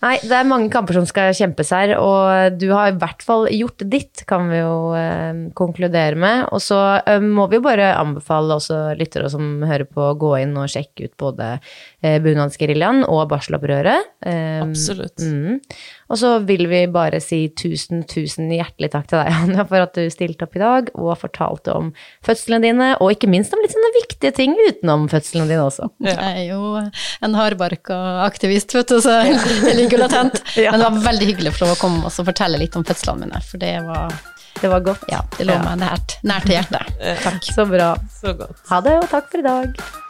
[0.00, 3.44] Nei, det er mange kamper som skal kjempes her, og du har i hvert fall
[3.52, 6.46] gjort ditt, kan vi jo eh, konkludere med.
[6.56, 10.56] Og så eh, må vi bare anbefale også lyttere som hører på, å gå inn
[10.56, 11.50] og sjekke ut både
[12.00, 14.14] eh, Bunadsgeriljaen og barselopprøret.
[14.24, 15.20] Eh, Absolutt.
[15.20, 15.60] Mm.
[16.10, 19.94] Og så vil vi bare si tusen, tusen hjertelig takk til deg, Anja, for at
[19.94, 21.92] du stilte opp i dag og fortalte om
[22.26, 25.86] fødslene dine, og ikke minst om litt sånne viktige ting utenom fødslene dine også.
[26.10, 30.42] Jeg er jo en hardbarka aktivist, vet du, så jeg ligger latent.
[30.60, 30.72] Ja.
[30.74, 33.62] Men det var veldig hyggelig for å komme og fortelle litt om fødslene mine, for
[33.62, 34.10] det var
[34.60, 35.06] Det var godt.
[35.08, 35.62] Ja, det lå Ja.
[35.70, 36.98] meg nært, nært til hjertet.
[37.22, 37.40] Takk.
[37.54, 37.94] Så bra.
[38.20, 38.58] Så godt.
[38.68, 40.09] Ha det, og takk for i dag.